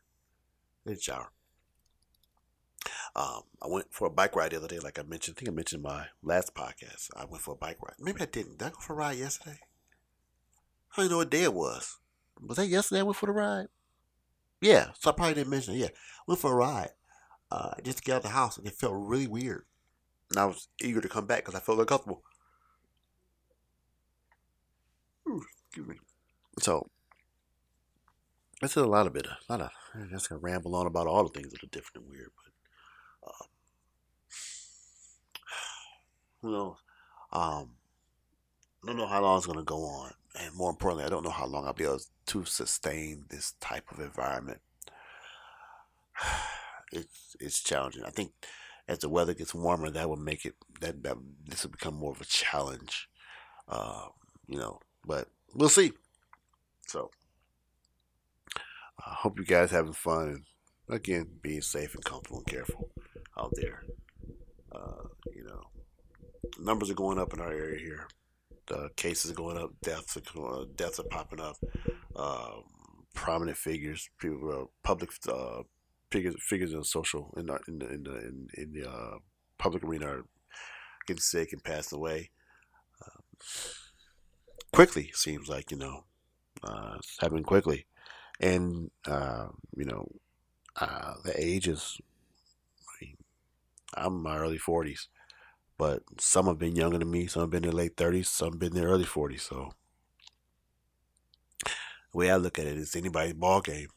shower. 0.98 1.32
Um, 3.16 3.42
I 3.62 3.68
went 3.68 3.88
for 3.92 4.08
a 4.08 4.12
bike 4.12 4.36
ride 4.36 4.52
the 4.52 4.58
other 4.58 4.68
day, 4.68 4.80
like 4.80 5.00
I 5.00 5.04
mentioned. 5.04 5.36
I 5.36 5.40
think 5.40 5.50
I 5.50 5.54
mentioned 5.54 5.84
my 5.84 6.08
last 6.24 6.54
podcast. 6.54 7.10
I 7.16 7.26
went 7.26 7.44
for 7.44 7.54
a 7.54 7.58
bike 7.58 7.82
ride. 7.82 7.96
Maybe 8.00 8.22
I 8.22 8.26
didn't. 8.26 8.60
Did 8.60 8.68
I 8.68 8.70
go 8.70 8.80
for 8.80 8.94
a 8.94 8.98
ride 8.98 9.18
yesterday? 9.18 9.60
I 10.92 10.96
don't 10.96 11.06
even 11.06 11.12
know 11.12 11.18
what 11.18 11.32
day 11.32 11.44
it 11.44 11.54
was. 11.54 11.98
Was 12.42 12.58
that 12.58 12.68
yesterday 12.68 13.02
I 13.02 13.04
went 13.04 13.18
for 13.18 13.26
the 13.26 13.34
ride? 13.34 13.68
Yeah, 14.62 14.90
so 15.00 15.10
I 15.10 15.14
probably 15.14 15.34
didn't 15.36 15.50
mention 15.50 15.74
it. 15.76 15.78
Yeah, 15.78 15.88
went 16.28 16.40
for 16.40 16.52
a 16.52 16.56
ride 16.56 16.92
uh, 17.52 17.72
just 17.84 17.98
to 18.00 18.04
get 18.04 18.14
out 18.14 18.18
of 18.18 18.24
the 18.24 18.30
house, 18.30 18.58
and 18.58 18.68
it 18.68 18.74
felt 18.74 18.94
really 18.96 19.28
weird. 19.28 19.66
And 20.30 20.40
I 20.40 20.46
was 20.46 20.68
eager 20.82 21.02
to 21.02 21.10
come 21.10 21.26
back 21.26 21.40
because 21.40 21.56
I 21.56 21.60
felt 21.60 21.80
uncomfortable. 21.80 22.24
Ooh, 25.28 25.44
excuse 25.68 25.88
me. 25.88 25.96
So 26.60 26.90
it's 28.62 28.76
a 28.76 28.86
lot 28.86 29.08
of 29.08 29.14
bit, 29.14 29.28
a 29.28 29.38
lot 29.52 29.62
of. 29.62 29.72
I'm 29.96 30.10
just 30.10 30.30
gonna 30.30 30.42
ramble 30.42 30.76
on 30.76 30.88
about 30.88 31.08
all 31.08 31.24
the 31.24 31.30
things 31.30 31.52
that 31.52 31.64
are 31.64 31.68
different 31.68 32.06
and 32.06 32.12
weird, 32.12 32.32
but 32.36 33.30
um, 33.30 33.48
who 36.42 36.52
knows? 36.52 36.78
Um, 37.32 37.72
I 38.84 38.88
don't 38.88 38.98
know 38.98 39.08
how 39.08 39.22
long 39.22 39.38
it's 39.38 39.48
gonna 39.48 39.64
go 39.64 39.84
on, 39.84 40.14
and 40.40 40.56
more 40.56 40.70
importantly, 40.70 41.06
I 41.06 41.10
don't 41.10 41.24
know 41.24 41.30
how 41.30 41.48
long 41.48 41.66
I'll 41.66 41.74
be 41.74 41.84
able 41.84 42.00
to 42.28 42.46
sustain 42.46 43.26
this 43.30 43.54
type 43.60 43.92
of 43.92 44.00
environment. 44.00 44.62
It's 46.92 47.36
it's 47.40 47.62
challenging. 47.62 48.04
I 48.04 48.10
think 48.10 48.32
as 48.88 48.98
the 48.98 49.10
weather 49.10 49.36
gets 49.36 49.54
warmer, 49.54 49.92
that 49.92 50.10
will 50.10 50.18
make 50.18 50.44
it 50.44 50.56
that, 50.82 51.04
that 51.04 51.18
this 51.46 51.64
will 51.64 51.70
become 51.70 51.94
more 51.94 52.12
of 52.12 52.20
a 52.20 52.26
challenge. 52.26 53.08
Uh, 53.68 54.08
you 54.48 54.58
know, 54.58 54.80
but 55.06 55.28
we'll 55.54 55.70
see. 55.70 55.92
So 56.88 57.12
I 59.06 59.14
hope 59.16 59.40
you 59.40 59.46
guys 59.46 59.72
having 59.72 59.94
fun. 59.94 60.44
Again, 60.90 61.28
being 61.42 61.62
safe 61.62 61.94
and 61.96 62.04
comfortable 62.04 62.40
and 62.40 62.48
careful 62.48 62.90
out 63.38 63.52
there. 63.56 63.84
Uh, 64.72 65.04
you 65.36 65.44
know, 65.44 65.62
numbers 66.60 66.90
are 66.90 66.96
going 66.96 67.20
up 67.20 67.34
in 67.34 67.40
our 67.40 67.52
area 67.52 67.80
here. 67.80 68.08
uh, 68.72 68.90
cases 68.96 69.32
are 69.32 69.36
going 69.36 69.58
up, 69.58 69.72
deaths 69.82 70.18
are, 70.18 70.62
uh, 70.62 70.66
deaths 70.76 71.00
are 71.00 71.04
popping 71.04 71.40
up. 71.40 71.58
Um, 72.16 72.64
prominent 73.14 73.58
figures, 73.58 74.10
people, 74.20 74.52
uh, 74.52 74.66
public 74.84 75.12
uh, 75.28 75.64
figures, 76.12 76.36
figures 76.40 76.74
in 76.74 76.84
social 76.84 77.34
in 77.38 77.48
the 77.48 77.60
in 77.68 77.80
the 77.80 77.90
in 77.94 78.04
the, 78.04 78.18
in, 78.18 78.48
in 78.56 78.74
the 78.74 78.90
uh, 78.90 79.18
public 79.58 79.84
arena 79.84 80.08
are 80.08 80.26
getting 81.08 81.22
sick 81.22 81.54
and 81.54 81.64
passing 81.64 81.98
away. 81.98 82.32
Um, 83.04 83.40
quickly 84.72 85.12
seems 85.14 85.48
like 85.48 85.72
you 85.72 85.78
know 85.78 86.06
uh, 86.64 86.96
it's 86.98 87.18
happening 87.20 87.44
quickly, 87.44 87.86
and 88.40 88.92
uh, 89.08 89.48
you 89.76 89.86
know 89.86 90.08
uh, 90.80 91.14
the 91.24 91.34
age 91.40 91.68
is. 91.68 92.00
I 92.82 93.06
mean, 93.06 93.18
I'm 93.96 94.16
in 94.16 94.24
my 94.24 94.38
early 94.38 94.58
forties, 94.58 95.08
but 95.78 96.04
some 96.18 96.48
have 96.48 96.60
been 96.60 96.76
younger 96.76 96.98
than 96.98 97.12
me. 97.12 97.28
Some 97.28 97.44
have 97.44 97.50
been 97.50 97.64
in 97.64 97.70
their 97.70 97.78
late 97.78 97.98
thirties. 97.98 98.30
Some 98.30 98.54
have 98.54 98.60
been 98.60 98.76
in 98.76 98.82
their 98.82 98.90
early 98.90 99.06
forties. 99.06 99.44
So 99.44 99.74
the 101.66 102.18
way 102.18 102.32
I 102.32 102.38
look 102.38 102.60
at 102.60 102.68
it, 102.68 102.78
it's 102.78 102.96
anybody's 102.96 103.34
ball 103.34 103.62
game. 103.62 103.90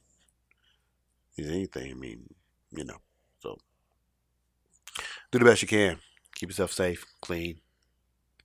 It's 1.36 1.48
anything. 1.48 1.92
I 1.92 1.94
mean, 1.94 2.34
you 2.70 2.84
know. 2.84 2.98
So 3.40 3.58
do 5.30 5.38
the 5.38 5.44
best 5.44 5.62
you 5.62 5.68
can. 5.68 5.98
Keep 6.34 6.50
yourself 6.50 6.72
safe, 6.72 7.04
clean, 7.20 7.60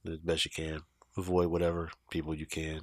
do 0.06 0.12
the 0.12 0.18
best 0.20 0.46
you 0.46 0.52
can. 0.52 0.82
Avoid 1.18 1.48
whatever 1.48 1.90
people 2.12 2.36
you 2.36 2.46
can. 2.46 2.82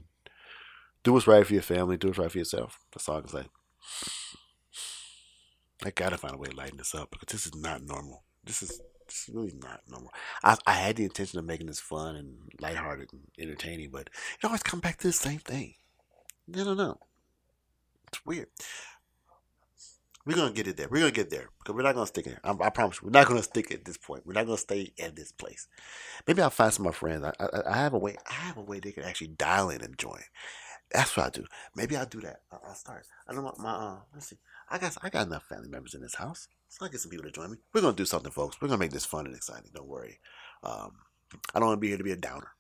Do 1.04 1.12
what's 1.12 1.26
right 1.26 1.46
for 1.46 1.52
your 1.52 1.62
family. 1.62 1.96
Do 1.96 2.08
what's 2.08 2.18
right 2.18 2.32
for 2.32 2.38
yourself. 2.38 2.80
That's 2.92 3.08
all 3.08 3.18
I 3.18 3.20
can 3.20 3.28
say. 3.28 3.44
I 5.84 5.90
gotta 5.90 6.16
find 6.16 6.34
a 6.34 6.38
way 6.38 6.48
to 6.48 6.56
lighten 6.56 6.78
this 6.78 6.94
up 6.94 7.10
because 7.10 7.28
this 7.28 7.46
is 7.46 7.54
not 7.54 7.82
normal. 7.82 8.24
This 8.42 8.62
is 8.62 8.80
this 9.06 9.28
is 9.28 9.34
really 9.34 9.52
not 9.62 9.82
normal. 9.86 10.10
I, 10.42 10.56
I 10.66 10.72
had 10.72 10.96
the 10.96 11.04
intention 11.04 11.38
of 11.38 11.44
making 11.44 11.66
this 11.66 11.80
fun 11.80 12.16
and 12.16 12.36
lighthearted 12.58 13.10
and 13.12 13.20
entertaining, 13.38 13.90
but 13.90 14.08
it 14.38 14.44
always 14.44 14.62
comes 14.62 14.80
back 14.80 14.96
to 14.98 15.08
the 15.08 15.12
same 15.12 15.40
thing. 15.40 15.74
No, 16.48 16.64
no, 16.64 16.74
no. 16.74 16.98
It's 18.08 18.24
weird. 18.24 18.48
We're 20.24 20.36
gonna 20.36 20.52
get 20.52 20.68
it 20.68 20.78
there. 20.78 20.88
We're 20.88 21.00
gonna 21.00 21.10
get 21.10 21.28
there 21.28 21.50
because 21.58 21.74
we're 21.74 21.82
not 21.82 21.94
gonna 21.94 22.06
stick 22.06 22.26
it. 22.28 22.38
I, 22.42 22.54
I 22.58 22.70
promise. 22.70 23.02
You, 23.02 23.08
we're 23.08 23.18
not 23.18 23.28
gonna 23.28 23.42
stick 23.42 23.70
at 23.72 23.84
this 23.84 23.98
point. 23.98 24.26
We're 24.26 24.32
not 24.32 24.46
gonna 24.46 24.56
stay 24.56 24.94
at 24.98 25.16
this 25.16 25.32
place. 25.32 25.68
Maybe 26.26 26.40
I'll 26.40 26.48
find 26.48 26.72
some 26.72 26.86
of 26.86 26.94
my 26.94 26.96
friends. 26.96 27.24
I, 27.24 27.32
I, 27.44 27.72
I 27.72 27.76
have 27.76 27.92
a 27.92 27.98
way. 27.98 28.16
I 28.26 28.32
have 28.32 28.56
a 28.56 28.62
way 28.62 28.80
they 28.80 28.92
can 28.92 29.04
actually 29.04 29.28
dial 29.28 29.68
in 29.68 29.82
and 29.82 29.98
join. 29.98 30.22
That's 30.92 31.16
what 31.16 31.26
I 31.26 31.30
do. 31.30 31.44
Maybe 31.74 31.96
I'll 31.96 32.06
do 32.06 32.20
that. 32.20 32.42
I'll, 32.52 32.62
I'll 32.68 32.74
start. 32.74 33.06
I 33.28 33.32
don't 33.32 33.44
know 33.44 33.54
my. 33.58 33.70
Uh, 33.70 33.96
let's 34.12 34.28
see. 34.28 34.38
I 34.70 34.78
guess 34.78 34.96
I 35.02 35.10
got 35.10 35.26
enough 35.26 35.44
family 35.44 35.68
members 35.68 35.94
in 35.94 36.02
this 36.02 36.14
house, 36.14 36.48
so 36.68 36.84
I 36.84 36.88
get 36.88 37.00
some 37.00 37.10
people 37.10 37.24
to 37.26 37.32
join 37.32 37.50
me. 37.50 37.58
We're 37.72 37.80
gonna 37.80 37.96
do 37.96 38.04
something, 38.04 38.30
folks. 38.30 38.60
We're 38.60 38.68
gonna 38.68 38.78
make 38.78 38.92
this 38.92 39.04
fun 39.04 39.26
and 39.26 39.34
exciting. 39.34 39.70
Don't 39.74 39.88
worry. 39.88 40.20
Um, 40.62 40.92
I 41.54 41.58
don't 41.58 41.68
want 41.68 41.78
to 41.78 41.80
be 41.80 41.88
here 41.88 41.98
to 41.98 42.04
be 42.04 42.12
a 42.12 42.16
downer, 42.16 42.52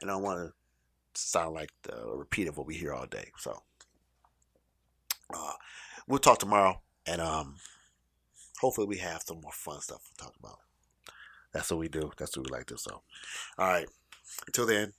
and 0.00 0.10
I 0.10 0.14
don't 0.14 0.22
want 0.22 0.38
to 0.38 1.20
sound 1.20 1.54
like 1.54 1.70
the 1.82 2.12
repeat 2.14 2.48
of 2.48 2.56
what 2.56 2.66
we 2.66 2.74
hear 2.74 2.92
all 2.92 3.06
day. 3.06 3.30
So 3.38 3.62
uh, 5.34 5.52
we'll 6.06 6.18
talk 6.18 6.38
tomorrow, 6.38 6.80
and 7.06 7.20
um, 7.20 7.56
hopefully 8.60 8.86
we 8.86 8.98
have 8.98 9.22
some 9.22 9.40
more 9.40 9.52
fun 9.52 9.80
stuff 9.80 10.02
to 10.08 10.24
talk 10.24 10.34
about. 10.38 10.58
That's 11.52 11.70
what 11.70 11.80
we 11.80 11.88
do. 11.88 12.12
That's 12.16 12.36
what 12.36 12.46
we 12.48 12.56
like 12.56 12.66
to. 12.66 12.78
So, 12.78 13.02
all 13.58 13.66
right. 13.66 13.88
Until 14.46 14.66
then, 14.66 14.92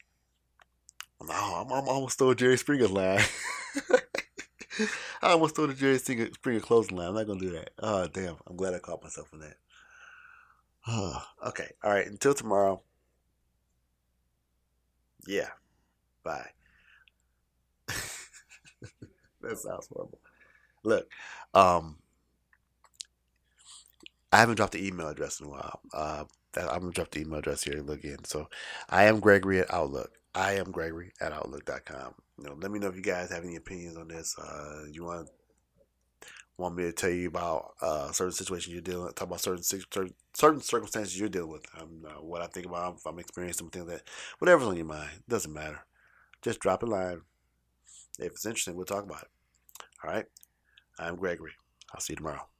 oh, 1.29 1.65
I'm, 1.65 1.71
I'm 1.71 1.88
almost 1.88 2.13
stole 2.13 2.34
Jerry 2.34 2.57
Springer's 2.57 2.91
line. 2.91 3.21
I 5.21 5.31
almost 5.34 5.55
stole 5.55 5.67
the 5.67 5.73
Jerry 5.73 5.97
Springer, 5.97 6.60
closing 6.60 6.97
line. 6.97 7.10
I'm 7.10 7.15
not 7.15 7.27
gonna 7.27 7.39
do 7.39 7.51
that. 7.51 7.71
Oh 7.79 8.07
damn! 8.07 8.38
I'm 8.47 8.55
glad 8.55 8.73
I 8.73 8.79
caught 8.79 9.03
myself 9.03 9.31
in 9.34 9.39
that. 9.39 9.57
Okay. 11.47 11.69
All 11.84 11.91
right. 11.91 12.07
Until 12.07 12.34
tomorrow. 12.34 12.81
Yeah. 15.27 15.49
Bye. 16.23 16.49
that 17.88 19.57
sounds 19.57 19.88
horrible. 19.91 20.19
Look, 20.84 21.12
um, 21.53 21.97
I 24.31 24.38
haven't 24.38 24.55
dropped 24.55 24.73
the 24.73 24.86
email 24.86 25.07
address 25.10 25.39
in 25.39 25.47
a 25.47 25.49
while. 25.49 25.79
Uh, 25.93 26.23
I'm 26.55 26.81
gonna 26.81 26.91
drop 26.91 27.12
the 27.12 27.21
email 27.21 27.39
address 27.39 27.63
here 27.63 27.77
and 27.77 27.88
look 27.88 28.03
in. 28.03 28.23
So, 28.25 28.49
I 28.89 29.05
am 29.05 29.19
Gregory 29.19 29.60
at 29.60 29.73
Outlook. 29.73 30.20
I 30.33 30.53
am 30.53 30.71
Gregory 30.71 31.11
at 31.19 31.33
Outlook.com. 31.33 32.13
You 32.37 32.45
know, 32.45 32.57
let 32.59 32.71
me 32.71 32.79
know 32.79 32.87
if 32.87 32.95
you 32.95 33.01
guys 33.01 33.31
have 33.31 33.43
any 33.43 33.55
opinions 33.55 33.97
on 33.97 34.07
this. 34.07 34.37
Uh, 34.37 34.85
you 34.91 35.03
want 35.03 35.29
want 36.57 36.75
me 36.75 36.83
to 36.83 36.93
tell 36.93 37.09
you 37.09 37.27
about 37.27 37.73
uh, 37.81 38.11
certain 38.11 38.31
situations 38.31 38.71
you're 38.73 38.81
dealing, 38.81 39.11
talk 39.13 39.27
about 39.27 39.41
certain 39.41 39.63
certain, 39.63 40.61
circumstances 40.61 41.19
you're 41.19 41.27
dealing 41.29 41.51
with, 41.51 41.65
um, 41.79 42.05
uh, 42.05 42.21
what 42.21 42.41
I 42.41 42.47
think 42.47 42.67
about, 42.67 42.97
if 42.97 43.05
I'm 43.05 43.17
experiencing 43.17 43.65
something 43.65 43.87
that, 43.87 44.03
whatever's 44.37 44.67
on 44.67 44.77
your 44.77 44.85
mind, 44.85 45.23
doesn't 45.27 45.51
matter. 45.51 45.79
Just 46.43 46.59
drop 46.59 46.83
a 46.83 46.85
line. 46.85 47.21
If 48.19 48.33
it's 48.33 48.45
interesting, 48.45 48.75
we'll 48.75 48.85
talk 48.85 49.03
about 49.03 49.23
it. 49.23 49.29
All 50.03 50.11
right. 50.11 50.25
I'm 50.99 51.15
Gregory. 51.15 51.53
I'll 51.93 52.01
see 52.01 52.13
you 52.13 52.17
tomorrow. 52.17 52.50